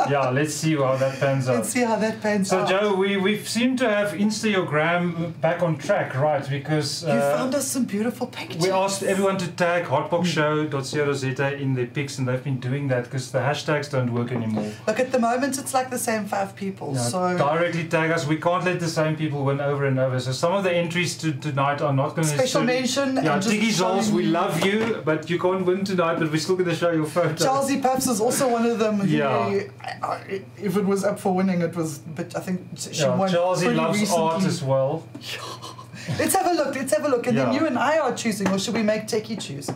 yeah, 0.10 0.30
let's 0.34 0.54
see 0.54 0.76
how 0.76 0.96
that 0.98 1.20
pans 1.20 1.50
out. 1.50 1.56
Let's 1.56 1.70
see 1.70 1.82
how 1.84 1.96
that 1.98 2.22
pans 2.22 2.50
So 2.50 2.60
out. 2.60 2.70
So, 2.70 2.80
Joe, 2.80 2.96
we 2.96 3.18
we 3.18 3.32
seem 3.58 3.72
to 3.78 3.88
have 3.98 4.10
Instagram 4.14 5.34
back 5.42 5.60
on 5.68 5.78
track, 5.78 6.10
right? 6.16 6.46
Because 6.58 7.04
you 7.04 7.10
uh, 7.10 7.38
found 7.38 7.56
us 7.56 7.68
some 7.68 7.86
beautiful 7.86 8.28
pictures. 8.28 8.62
we 8.64 8.70
asked 8.84 9.04
everyone 9.04 9.38
to 9.46 9.48
tag 9.64 9.82
hotboxshow.co.za 9.86 11.48
in 11.64 11.70
their 11.78 11.88
pics, 11.98 12.18
and 12.18 12.28
they've 12.28 12.44
been 12.50 12.60
doing 12.70 12.88
that 12.90 13.04
because 13.06 13.26
the 13.32 13.40
hashtags 13.40 13.88
don't 13.96 14.12
work 14.14 14.32
anymore. 14.32 14.72
Look, 14.88 15.00
at 15.00 15.12
the 15.12 15.20
moment, 15.20 15.58
it's 15.62 15.74
like 15.74 15.90
the 15.98 16.04
same 16.10 16.24
five 16.26 16.56
people. 16.56 16.88
Yeah, 16.96 17.02
so 17.14 17.20
directly 17.38 17.86
tag 17.86 17.97
us. 17.98 18.26
We 18.28 18.38
can't 18.38 18.64
let 18.64 18.80
the 18.80 18.88
same 18.88 19.16
people 19.16 19.44
win 19.46 19.60
over 19.60 19.86
and 19.86 19.98
over. 20.00 20.20
So 20.20 20.32
some 20.32 20.54
of 20.54 20.64
the 20.64 20.74
entries 20.74 21.18
to 21.18 21.32
tonight 21.34 21.82
are 21.82 21.94
not 21.94 22.16
going 22.16 22.28
to 22.28 22.34
be. 22.34 22.38
special 22.40 22.64
mention. 22.64 23.16
Yeah, 23.16 23.34
and 23.34 23.44
Tiggy 23.44 23.70
Zols, 23.72 24.12
we 24.12 24.24
love 24.28 24.64
you, 24.66 25.02
but 25.04 25.30
you 25.30 25.40
can't 25.40 25.66
win 25.66 25.84
tonight. 25.84 26.20
But 26.20 26.32
we're 26.32 26.38
still 26.38 26.56
going 26.56 26.70
to 26.70 26.76
show 26.76 26.92
your 26.92 27.06
photo. 27.06 27.34
Charlesy 27.46 27.82
Paps 27.82 28.08
is 28.08 28.20
also 28.22 28.48
one 28.50 28.66
of 28.66 28.80
them. 28.80 29.00
Who, 29.00 29.08
Yeah. 29.08 29.64
I- 30.04 30.42
if 30.62 30.78
it 30.78 30.86
was 30.86 31.04
up 31.04 31.20
for 31.20 31.34
winning, 31.34 31.62
it 31.62 31.76
was. 31.76 31.98
But 32.00 32.36
I 32.36 32.40
think 32.40 32.62
she 32.78 32.92
yeah, 32.92 33.16
won 33.16 33.30
Charlesy 33.30 33.66
pretty 33.66 33.78
loves 33.78 34.00
recently. 34.00 34.24
art 34.24 34.44
as 34.44 34.64
well. 34.64 35.08
Let's 36.20 36.36
have 36.36 36.48
a 36.48 36.54
look. 36.54 36.74
Let's 36.76 36.94
have 36.96 37.06
a 37.06 37.10
look, 37.10 37.28
and 37.28 37.38
then 37.38 37.52
you 37.54 37.66
and 37.68 37.78
I 37.78 37.98
are 38.00 38.14
choosing, 38.16 38.48
or 38.50 38.58
should 38.60 38.76
we 38.76 38.84
make 38.84 39.08
Techie 39.08 39.40
choose? 39.42 39.70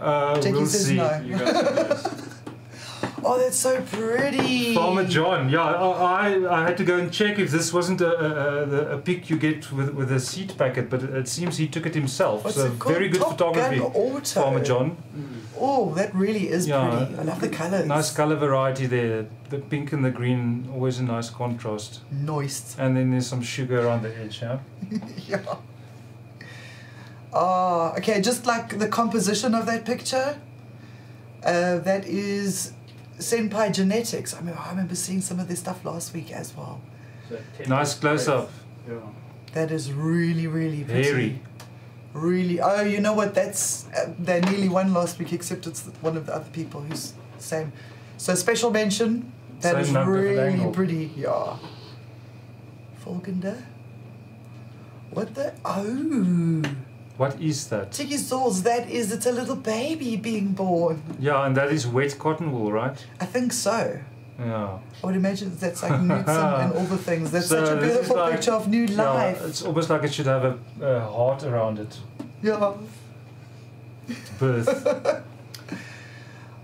Uh, 0.00 0.34
Jackie 0.40 0.52
we'll 0.52 0.66
says 0.66 0.86
see. 0.86 0.96
no. 0.96 1.20
You 1.24 1.36
guys 1.38 1.52
do 1.52 1.62
this. 1.62 2.08
Oh, 3.26 3.38
that's 3.38 3.56
so 3.56 3.80
pretty. 3.80 4.74
Farmer 4.74 5.04
John, 5.06 5.48
yeah, 5.48 5.64
I, 5.64 6.28
I, 6.28 6.60
I 6.60 6.62
had 6.68 6.76
to 6.76 6.84
go 6.84 6.98
and 6.98 7.10
check 7.10 7.38
if 7.38 7.50
this 7.50 7.72
wasn't 7.72 8.02
a, 8.02 8.92
a, 8.92 8.96
a, 8.96 8.98
pic 8.98 9.30
you 9.30 9.38
get 9.38 9.72
with, 9.72 9.94
with 9.94 10.12
a 10.12 10.20
seed 10.20 10.54
packet, 10.58 10.90
but 10.90 11.02
it 11.02 11.26
seems 11.26 11.56
he 11.56 11.66
took 11.66 11.86
it 11.86 11.94
himself. 11.94 12.44
What's 12.44 12.56
so 12.56 12.66
it 12.66 12.72
very 12.72 13.08
good 13.08 13.22
Top 13.22 13.32
photography, 13.32 13.78
Gun 13.78 13.92
Auto. 13.92 14.42
Farmer 14.42 14.62
John. 14.62 14.96
Oh, 15.58 15.94
that 15.94 16.14
really 16.14 16.48
is 16.48 16.66
Yeah. 16.68 16.88
pretty. 17.06 17.18
I 17.18 17.22
love 17.22 17.40
the 17.40 17.48
colours. 17.48 17.86
Nice 17.86 18.12
color 18.12 18.36
variety 18.36 18.86
there. 18.86 19.26
The 19.48 19.58
pink 19.58 19.92
and 19.92 20.04
the 20.04 20.10
green, 20.10 20.68
always 20.72 20.98
a 20.98 21.04
nice 21.04 21.30
contrast. 21.30 22.00
Noised. 22.10 22.78
And 22.78 22.96
then 22.96 23.10
there's 23.12 23.26
some 23.26 23.40
sugar 23.40 23.86
around 23.86 24.02
the 24.02 24.14
edge, 24.18 24.42
yeah. 24.42 24.58
yeah. 25.26 25.40
Ah, 27.32 27.94
okay, 27.96 28.20
just 28.20 28.46
like 28.46 28.78
the 28.78 28.88
composition 28.88 29.54
of 29.54 29.66
that 29.66 29.84
picture, 29.84 30.38
uh, 31.44 31.78
that 31.78 32.04
is 32.06 32.72
Senpai 33.18 33.72
Genetics. 33.72 34.34
I 34.34 34.40
mean, 34.40 34.54
I 34.58 34.70
remember 34.70 34.94
seeing 34.94 35.20
some 35.20 35.40
of 35.40 35.48
their 35.48 35.56
stuff 35.56 35.84
last 35.84 36.14
week 36.14 36.32
as 36.32 36.54
well. 36.56 36.80
Nice 37.66 37.94
close 37.94 38.28
up. 38.28 38.50
Yeah. 38.88 39.00
That 39.52 39.70
is 39.70 39.92
really, 39.92 40.46
really 40.46 40.84
pretty. 40.84 41.02
Very. 41.02 41.42
Really. 42.12 42.60
Oh, 42.60 42.82
you 42.82 43.00
know 43.00 43.12
what? 43.12 43.34
That's 43.34 43.88
uh, 43.88 44.12
they 44.18 44.40
nearly 44.40 44.68
won 44.68 44.92
last 44.92 45.18
week, 45.18 45.32
except 45.32 45.66
it's 45.66 45.82
one 46.00 46.16
of 46.16 46.26
the 46.26 46.34
other 46.34 46.50
people 46.50 46.80
who's 46.82 47.14
same. 47.38 47.72
So 48.16 48.34
special 48.34 48.70
mention. 48.70 49.32
That 49.60 49.84
Same 49.84 49.96
is 49.96 50.06
really 50.06 50.72
pretty. 50.72 51.10
Yeah. 51.16 51.56
Volgende. 53.04 53.62
What 55.10 55.34
the? 55.34 55.54
Oh. 55.64 56.62
What 57.16 57.40
is 57.40 57.68
that? 57.68 57.92
Tiki 57.92 58.16
Souls, 58.16 58.62
that 58.64 58.90
is, 58.90 59.12
it's 59.12 59.26
a 59.26 59.32
little 59.32 59.54
baby 59.56 60.16
being 60.16 60.52
born. 60.52 61.00
Yeah, 61.20 61.46
and 61.46 61.56
that 61.56 61.70
is 61.72 61.86
wet 61.86 62.18
cotton 62.18 62.50
wool, 62.52 62.72
right? 62.72 62.96
I 63.20 63.24
think 63.24 63.52
so. 63.52 64.00
Yeah. 64.38 64.78
I 65.02 65.06
would 65.06 65.14
imagine 65.14 65.54
that's 65.56 65.82
like 65.84 66.00
newts 66.00 66.28
and, 66.28 66.62
and 66.62 66.72
all 66.72 66.84
the 66.86 66.98
things. 66.98 67.30
That's 67.30 67.46
So 67.46 67.64
such 67.64 67.76
a 67.78 67.80
beautiful 67.80 68.16
like- 68.16 68.32
picture 68.34 68.50
of 68.52 68.66
new 68.66 68.84
Yeah, 68.86 69.10
life. 69.10 69.42
it's 69.44 69.62
almost 69.62 69.90
like 69.90 70.02
it 70.02 70.12
should 70.12 70.26
have 70.26 70.44
a, 70.44 70.58
a 70.84 71.00
heart 71.08 71.44
around 71.44 71.78
it. 71.78 71.96
Yeah. 72.42 72.74
Birth. 74.40 75.22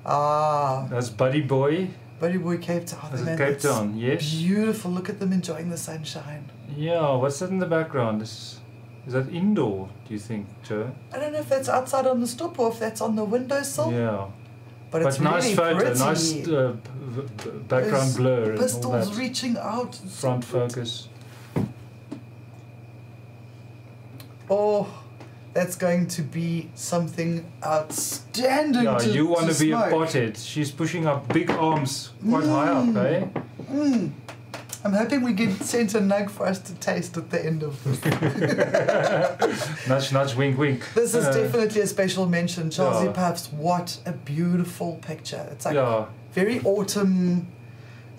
Ah, 0.05 0.87
That's 0.91 1.11
Buddy 1.11 1.43
Boy. 1.43 1.89
Buddy 2.19 2.39
Boy 2.39 2.57
Cape 2.59 2.87
Town. 2.87 3.11
That's 3.11 3.23
man, 3.23 3.39
Cape 3.39 3.59
Town, 3.61 3.97
yes. 3.97 4.35
Beautiful. 4.35 4.91
Look 4.91 5.09
at 5.11 5.21
them 5.21 5.33
enjoying 5.33 5.71
the 5.71 5.77
sunshine. 5.77 6.51
Yeah, 6.75 7.15
what's 7.17 7.39
that 7.41 7.51
in 7.51 7.59
the 7.59 7.67
background? 7.67 8.23
Is, 8.23 8.60
is 9.07 9.13
that 9.15 9.29
indoor, 9.31 9.89
do 10.07 10.15
you 10.15 10.21
think, 10.21 10.47
Joe? 10.63 10.91
I 11.13 11.19
don't 11.19 11.33
know 11.33 11.41
if 11.41 11.49
that's 11.49 11.69
outside 11.69 12.07
on 12.07 12.21
the 12.21 12.27
stoep 12.27 12.59
or 12.59 12.69
if 12.71 12.79
that's 12.79 13.01
on 13.01 13.17
the 13.17 13.25
windowsill, 13.25 13.93
Yeah. 13.93 14.27
but 14.91 15.03
it's 15.03 15.19
but 15.19 15.25
nice 15.25 15.45
really 15.45 15.57
photo, 15.57 15.77
pretty. 15.81 15.99
nice 15.99 16.49
uh, 16.49 16.77
background 17.69 17.91
There's 17.93 18.17
blur 18.17 18.43
and 18.43 18.53
all 18.53 18.59
Pistols 18.65 19.19
reaching 19.19 19.57
out. 19.59 19.95
Front 19.95 20.45
focus. 20.45 21.09
Oh, 24.49 24.89
that's 25.53 25.77
going 25.77 26.07
to 26.09 26.23
be 26.23 26.71
something 26.75 27.45
outstanding. 27.65 28.85
Yeah, 28.85 28.99
to, 28.99 29.11
you 29.11 29.27
want 29.27 29.47
to 29.49 29.55
to 29.55 29.61
be 29.61 29.71
a 29.73 29.77
smoke. 29.89 30.09
pothead. 30.09 30.37
She's 30.45 30.71
pushing 30.73 31.07
up 31.07 31.33
big 31.33 31.51
arms 31.51 32.11
quite 32.29 32.45
high 32.45 32.69
up, 32.69 32.85
Mm. 32.87 32.97
eh? 33.07 33.41
Mm. 33.73 34.11
I'm 34.83 34.95
hoping 34.95 35.23
we 35.23 35.33
get 35.35 35.53
sent 35.63 35.95
a 35.95 35.99
nug 36.01 36.31
for 36.31 36.47
us 36.47 36.59
to 36.61 36.75
taste 36.77 37.17
at 37.19 37.29
the 37.31 37.45
end 37.45 37.63
of 37.63 37.83
this. 37.85 38.01
nudge, 39.89 40.13
nudge, 40.13 40.35
wink, 40.35 40.57
wink. 40.59 40.83
This 40.95 41.15
is 41.15 41.27
Uh, 41.27 41.33
definitely 41.33 41.83
a 41.83 41.87
special 41.87 42.27
mention. 42.27 42.71
Charles 42.71 43.05
Yeah. 43.05 43.13
Puffs, 43.13 43.53
what 43.53 43.99
a 44.07 44.13
beautiful 44.13 44.99
picture. 45.03 45.47
It's 45.53 45.67
like 45.67 45.75
yeah, 45.75 46.07
very 46.33 46.61
autumn 46.65 47.47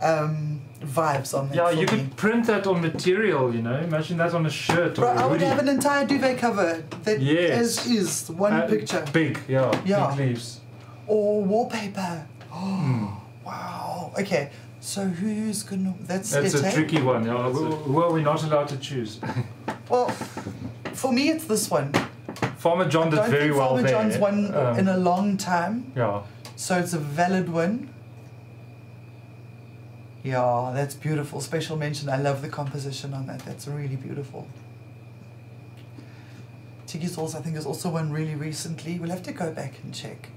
um, 0.03 0.61
vibes 0.83 1.33
on 1.37 1.47
it. 1.49 1.55
yeah. 1.55 1.69
You 1.71 1.81
me. 1.81 1.85
could 1.87 2.15
print 2.15 2.45
that 2.47 2.67
on 2.67 2.81
material, 2.81 3.53
you 3.55 3.61
know. 3.63 3.77
Imagine 3.77 4.17
that 4.17 4.33
on 4.35 4.45
a 4.45 4.49
shirt 4.49 4.97
or 4.99 5.01
Bro, 5.01 5.09
I 5.11 5.25
would 5.25 5.41
have 5.41 5.59
an 5.59 5.67
entire 5.69 6.05
duvet 6.05 6.37
cover 6.37 6.83
that 7.03 7.19
Yes. 7.21 7.87
is 7.87 8.29
one 8.29 8.53
Uh, 8.53 8.67
picture 8.67 9.03
Big, 9.13 9.39
yeah. 9.47 9.71
Yeah. 9.85 10.13
Big 10.15 10.27
leaves. 10.27 10.59
or 11.07 11.43
wallpaper. 11.43 12.25
Hmm. 12.51 13.05
Wow. 13.45 14.11
Okay. 14.19 14.49
So 14.81 15.05
who's 15.05 15.61
gonna? 15.61 15.93
That's, 16.01 16.31
That's 16.31 16.55
a 16.55 16.71
tricky 16.71 17.01
one. 17.01 17.23
Yeah. 17.25 17.49
Who, 17.51 17.65
who 17.67 18.01
are 18.01 18.11
we 18.11 18.23
not 18.23 18.43
allowed 18.43 18.67
to 18.69 18.77
choose? 18.77 19.19
Well, 19.89 20.07
for 20.93 21.11
me, 21.11 21.27
it's 21.29 21.43
this 21.45 21.69
one. 21.69 21.91
Farmer 22.57 22.87
John 22.87 23.09
did 23.09 23.17
Don't 23.17 23.29
very 23.29 23.43
think 23.49 23.55
well 23.57 23.69
Farmer 23.71 23.81
there. 23.83 23.91
John's 23.91 24.17
won 24.17 24.55
Um, 24.55 24.79
in 24.79 24.87
a 24.87 24.95
long 24.95 25.35
time, 25.35 25.91
yeah. 25.97 26.21
so 26.55 26.77
it's 26.77 26.93
a 26.93 26.97
valid 26.97 27.49
win. 27.49 27.89
Yeah, 30.23 30.71
that's 30.73 30.95
beautiful. 30.95 31.41
Special 31.41 31.75
mention. 31.75 32.07
I 32.07 32.15
love 32.21 32.41
the 32.41 32.47
composition 32.47 33.13
on 33.13 33.27
that. 33.27 33.39
That's 33.39 33.67
really 33.67 33.97
beautiful. 33.97 34.47
Tiki 36.87 37.07
Sauce, 37.07 37.35
I 37.35 37.41
think, 37.41 37.55
has 37.55 37.65
also 37.65 37.89
won 37.89 38.11
really 38.13 38.35
recently. 38.35 38.97
We'll 38.97 39.09
have 39.09 39.23
to 39.23 39.33
go 39.33 39.51
back 39.51 39.73
and 39.83 39.93
check. 39.93 40.29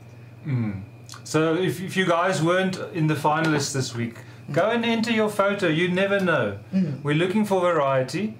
Mm. 0.44 0.82
So 1.22 1.54
if, 1.54 1.80
if 1.80 1.96
you 1.96 2.06
guys 2.06 2.42
weren't 2.42 2.76
in 2.92 3.06
the 3.06 3.14
finalists 3.14 3.72
this 3.72 3.94
week, 3.94 4.16
go 4.52 4.70
and 4.70 4.84
enter 4.84 5.10
your 5.12 5.28
photo. 5.30 5.68
You 5.68 5.88
never 5.88 6.20
know. 6.20 6.58
Mm. 6.72 7.02
We're 7.02 7.14
looking 7.14 7.44
for 7.44 7.60
variety, 7.60 8.34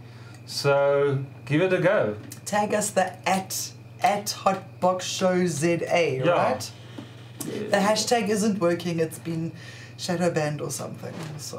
so 0.47 1.19
give 1.47 1.61
it 1.63 1.73
a 1.73 1.81
go. 1.81 2.17
Tag 2.45 2.75
us 2.75 2.91
the 2.91 3.07
at 3.29 3.73
at 4.03 4.27
Hotbox 4.45 5.03
Show 5.03 5.47
ZA, 5.47 6.19
Yeah. 6.25 6.31
right? 6.31 6.71
The 7.41 7.77
hashtag 7.79 8.29
isn't 8.29 8.61
working. 8.61 9.01
It's 9.01 9.19
been 9.19 9.53
shadow 9.97 10.31
banned 10.31 10.61
or 10.61 10.71
something. 10.71 11.15
So 11.39 11.59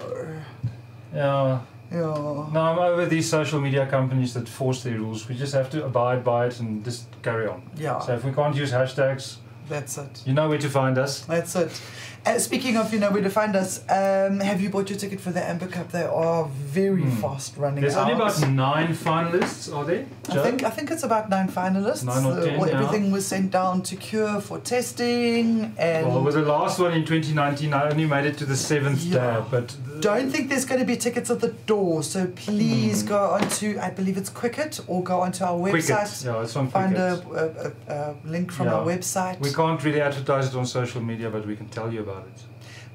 Yeah. 1.14 1.60
yeah. 1.92 1.98
No, 1.98 2.50
I'm 2.56 2.80
over 2.80 3.06
these 3.06 3.30
social 3.30 3.60
media 3.60 3.86
companies 3.88 4.34
that 4.34 4.48
force 4.50 4.84
their 4.84 4.98
rules. 5.00 5.28
We 5.30 5.36
just 5.36 5.54
have 5.54 5.70
to 5.72 5.86
abide 5.86 6.24
by 6.24 6.48
it 6.48 6.60
and 6.60 6.84
just 6.84 7.06
carry 7.24 7.48
on. 7.48 7.62
Yeah. 7.76 8.00
So 8.00 8.14
if 8.14 8.24
we 8.24 8.32
can't 8.32 8.56
use 8.56 8.72
hashtags, 8.72 9.38
That's 9.70 9.98
it. 9.98 10.22
you 10.26 10.34
know 10.34 10.50
where 10.50 10.60
to 10.60 10.70
find 10.70 10.98
us. 10.98 11.22
That's 11.22 11.56
it. 11.56 11.82
Uh, 12.26 12.40
speaking 12.40 12.76
of, 12.76 12.92
you 12.92 13.00
know, 13.00 13.12
where 13.12 13.22
to 13.22 13.30
find 13.30 13.56
us, 13.56 13.82
um, 13.88 14.40
have 14.40 14.60
you 14.60 14.68
bought 14.72 14.90
your 14.90 14.98
ticket 14.98 15.22
for 15.22 15.30
the 15.30 15.44
Amber 15.48 15.68
Cup? 15.68 15.92
They 15.92 16.02
are 16.02 16.46
very 16.48 17.04
Hmm. 17.04 17.18
fast 17.22 17.56
running 17.56 17.82
There's 17.82 17.96
out. 17.96 18.10
only 18.10 18.16
about 18.16 18.42
nine 18.50 18.96
finalists, 18.96 19.72
are 19.72 19.86
there? 19.86 20.06
I 20.32 20.38
think 20.38 20.64
I 20.64 20.72
think 20.72 20.90
it's 20.90 21.04
about 21.04 21.30
nine 21.30 21.48
finalists. 21.50 22.04
Nine 22.04 22.26
or 22.26 22.34
The- 22.34 22.48
10, 22.48 22.60
well, 22.60 22.68
yeah. 22.70 22.82
Everything 22.82 23.12
was 23.12 23.28
sent 23.28 23.52
down 23.52 23.84
to 23.84 23.96
Cure 23.96 24.42
for 24.42 24.58
testing, 24.58 25.76
and 25.78 26.08
Well, 26.08 26.18
it 26.18 26.24
was 26.24 26.34
the 26.34 26.42
last 26.42 26.80
one 26.80 26.94
in 26.94 27.06
2019, 27.06 27.74
I 27.76 27.90
only 27.92 28.06
made 28.08 28.26
it 28.26 28.40
to 28.40 28.46
the 28.46 28.56
seventh 28.56 29.04
Yeah. 29.04 29.18
dab, 29.20 29.52
but 29.52 29.76
don't 30.02 30.30
think 30.32 30.50
there's 30.50 30.66
going 30.66 30.80
to 30.80 30.86
be 30.86 30.98
tickets 30.98 31.30
at 31.30 31.40
the 31.40 31.50
door. 31.68 32.04
So 32.04 32.28
please 32.28 33.02
Hmm. 33.02 33.08
go 33.08 33.20
onto, 33.32 33.80
I 33.80 33.90
believe 33.90 34.18
it's 34.18 34.30
Quicket, 34.30 34.80
or 34.88 35.04
go 35.04 35.22
onto 35.22 35.44
our 35.44 35.58
Quicket. 35.60 35.90
website. 35.90 36.26
Yeah, 36.26 36.42
it's 36.44 36.56
on 36.56 36.70
Find 36.70 36.96
a, 36.98 37.74
a, 37.90 37.94
a, 37.94 38.16
link 38.26 38.52
from 38.52 38.68
Yeah. 38.68 38.76
our 38.76 38.86
website. 38.86 39.40
We 39.40 39.52
can't 39.54 39.84
really 39.84 40.02
advertise 40.02 40.48
it 40.48 40.56
on 40.56 40.66
social 40.66 41.02
media, 41.02 41.30
but 41.30 41.46
we 41.46 41.56
can 41.56 41.68
tell 41.70 41.92
you 41.94 42.02
about 42.02 42.26
it. 42.28 42.44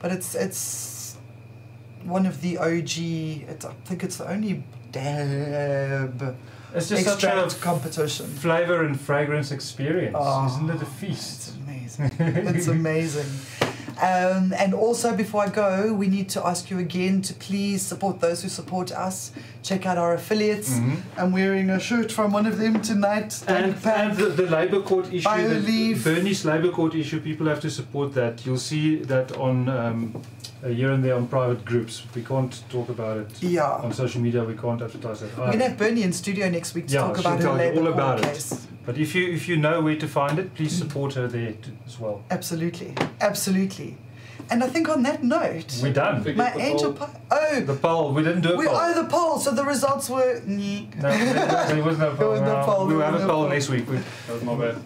but 0.02 0.10
it's 0.12 0.34
it's 0.34 1.16
one 2.04 2.24
of 2.26 2.40
the 2.40 2.56
OG. 2.58 2.96
It's, 3.52 3.64
I 3.66 3.72
think 3.84 4.02
it's 4.04 4.16
the 4.16 4.28
only 4.30 4.64
dab 4.92 6.36
It's 6.74 6.88
just 6.88 7.04
such 7.04 7.24
a 7.24 7.48
competition. 7.60 8.26
flavor 8.26 8.84
and 8.84 8.98
fragrance 8.98 9.50
experience, 9.50 10.16
Oh, 10.18 10.46
isn't 10.46 10.70
it 10.70 10.82
a 10.82 10.86
feast? 10.86 11.38
It's 11.38 11.98
amazing. 11.98 12.10
it's 12.56 12.68
amazing. 12.68 13.30
Um, 14.00 14.54
and 14.58 14.72
also, 14.72 15.14
before 15.14 15.42
I 15.44 15.48
go, 15.50 15.92
we 15.92 16.08
need 16.08 16.28
to 16.30 16.46
ask 16.46 16.70
you 16.70 16.78
again 16.78 17.20
to 17.22 17.34
please 17.34 17.82
support 17.82 18.20
those 18.20 18.42
who 18.42 18.48
support 18.48 18.92
us. 18.92 19.30
Check 19.62 19.84
out 19.84 19.98
our 19.98 20.14
affiliates. 20.14 20.70
Mhm. 20.78 20.96
I'm 21.18 21.32
wearing 21.32 21.68
a 21.70 21.78
shirt 21.78 22.10
from 22.10 22.32
one 22.32 22.46
of 22.46 22.56
them 22.58 22.80
tonight. 22.80 23.42
And, 23.46 23.76
and 23.84 24.16
the, 24.16 24.26
the 24.30 24.46
Labour 24.46 24.80
Court 24.80 25.12
issue, 25.12 25.24
Bio 25.24 25.60
the. 25.60 25.94
Bernie's 25.94 26.44
Labour 26.44 26.70
Court 26.70 26.94
issue, 26.94 27.20
people 27.20 27.46
have 27.48 27.60
to 27.60 27.70
support 27.70 28.14
that. 28.14 28.46
You'll 28.46 28.56
see 28.72 28.96
that 28.96 29.36
on 29.36 29.68
um, 29.68 30.22
uh, 30.64 30.68
here 30.68 30.90
and 30.92 31.02
there 31.04 31.14
on 31.14 31.26
private 31.26 31.64
groups. 31.64 32.02
We 32.14 32.22
can't 32.22 32.62
talk 32.70 32.88
about 32.88 33.16
it 33.18 33.42
yeah. 33.42 33.64
on 33.70 33.92
social 33.92 34.20
media. 34.20 34.44
We 34.44 34.54
can't 34.56 34.80
advertise 34.82 35.22
it. 35.22 35.30
We're 35.36 35.46
going 35.46 35.58
to 35.58 35.68
have 35.68 35.78
Bernie 35.78 36.02
in 36.02 36.12
studio 36.12 36.48
next 36.48 36.74
week 36.74 36.86
to 36.88 36.94
Yeah, 36.94 37.00
talk 37.00 37.16
she'll 37.16 37.26
about 37.26 37.36
her 37.40 37.44
tell 37.44 37.52
you 37.56 37.58
Labour 37.58 37.78
all 37.80 37.82
Court 37.84 37.94
about 37.94 38.18
it. 38.20 38.24
case. 38.24 38.66
But 38.86 38.98
if 38.98 39.14
you 39.14 39.30
if 39.32 39.48
you 39.48 39.56
know 39.56 39.80
where 39.80 39.96
to 39.96 40.08
find 40.08 40.38
it, 40.38 40.54
please 40.54 40.72
support 40.72 41.14
her 41.14 41.28
there 41.28 41.52
t- 41.52 41.72
as 41.86 41.98
well. 42.00 42.22
Absolutely. 42.30 42.94
Absolutely. 43.20 43.96
And 44.50 44.64
I 44.64 44.68
think 44.68 44.88
on 44.88 45.02
that 45.04 45.22
note, 45.22 45.78
We're 45.82 45.92
done. 45.92 46.22
Forget 46.22 46.36
my 46.36 46.50
the 46.50 46.60
angel 46.60 46.92
poll. 46.92 47.06
pie. 47.06 47.20
Oh, 47.30 47.60
The 47.60 47.74
poll. 47.76 48.12
We 48.14 48.22
didn't 48.24 48.40
do 48.40 48.54
a 48.54 48.56
we 48.56 48.66
poll. 48.66 48.76
oh 48.76 49.02
the 49.02 49.08
poll. 49.08 49.38
So 49.38 49.52
the 49.52 49.64
results 49.64 50.10
were. 50.10 50.40
nyeh. 50.40 50.92
No, 50.96 51.02
there, 51.02 51.66
there 51.74 51.84
was 51.84 51.98
no 51.98 52.14
poll. 52.16 52.30
was 52.32 52.40
no 52.40 52.58
no. 52.60 52.64
poll, 52.64 52.86
We'll 52.86 53.00
have 53.00 53.14
a 53.14 53.18
no 53.20 53.26
poll 53.26 53.40
poll. 53.42 53.48
next 53.48 53.68
week. 53.68 53.88
We've 53.88 54.04
That 54.26 54.32
was 54.34 54.42
my 54.42 54.54
bad. 54.56 54.76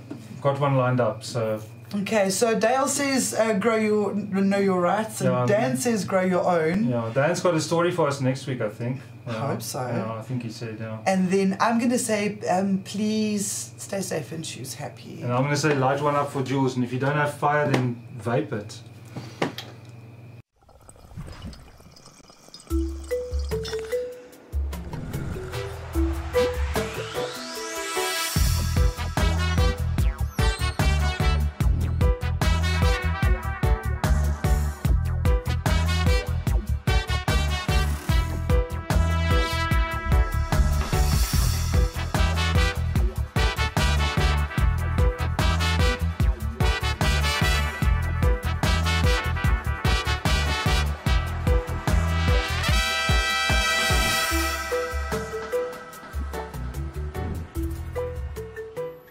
got 0.43 0.61
one 0.61 0.77
lined 0.77 1.01
up. 1.01 1.25
So 1.25 1.63
Okay, 2.03 2.29
so 2.31 2.59
Dale 2.59 2.89
says 2.89 3.35
uh, 3.35 3.53
grow 3.55 3.77
your 3.77 4.15
know 4.15 4.59
your 4.59 4.81
rights, 4.81 5.21
and 5.21 5.31
Yeah, 5.31 5.43
um, 5.43 5.49
Dan 5.49 5.77
says 5.77 6.05
grow 6.05 6.23
your 6.23 6.45
own. 6.45 6.89
yeah, 6.89 7.11
Dan's 7.15 7.41
got 7.41 7.55
a 7.55 7.61
story 7.61 7.91
for 7.93 8.09
us 8.09 8.21
next 8.21 8.47
week. 8.47 8.61
I 8.61 8.69
think. 8.69 9.01
I 9.27 9.33
Yeah. 9.33 9.47
hope 9.47 9.63
so. 9.63 9.81
Yeah, 9.81 10.19
I 10.21 10.23
think 10.23 10.43
he 10.43 10.51
said. 10.51 10.77
Yeah. 10.81 10.99
And 11.07 11.31
then 11.31 11.57
I'm 11.61 11.79
gonna 11.79 11.99
say, 11.99 12.39
um, 12.51 12.79
please 12.85 13.73
stay 13.79 14.01
safe 14.03 14.33
and 14.33 14.45
choose 14.45 14.75
happy. 14.75 15.21
And 15.23 15.33
I'm 15.33 15.43
gonna 15.43 15.57
say 15.57 15.75
light 15.75 16.03
one 16.03 16.17
up 16.17 16.31
for 16.33 16.43
Jules, 16.43 16.75
and 16.77 16.85
if 16.85 16.93
you 16.93 16.99
don't 16.99 17.17
have 17.17 17.35
fire, 17.35 17.71
then 17.71 17.97
vape 18.23 18.53
it. 18.53 18.81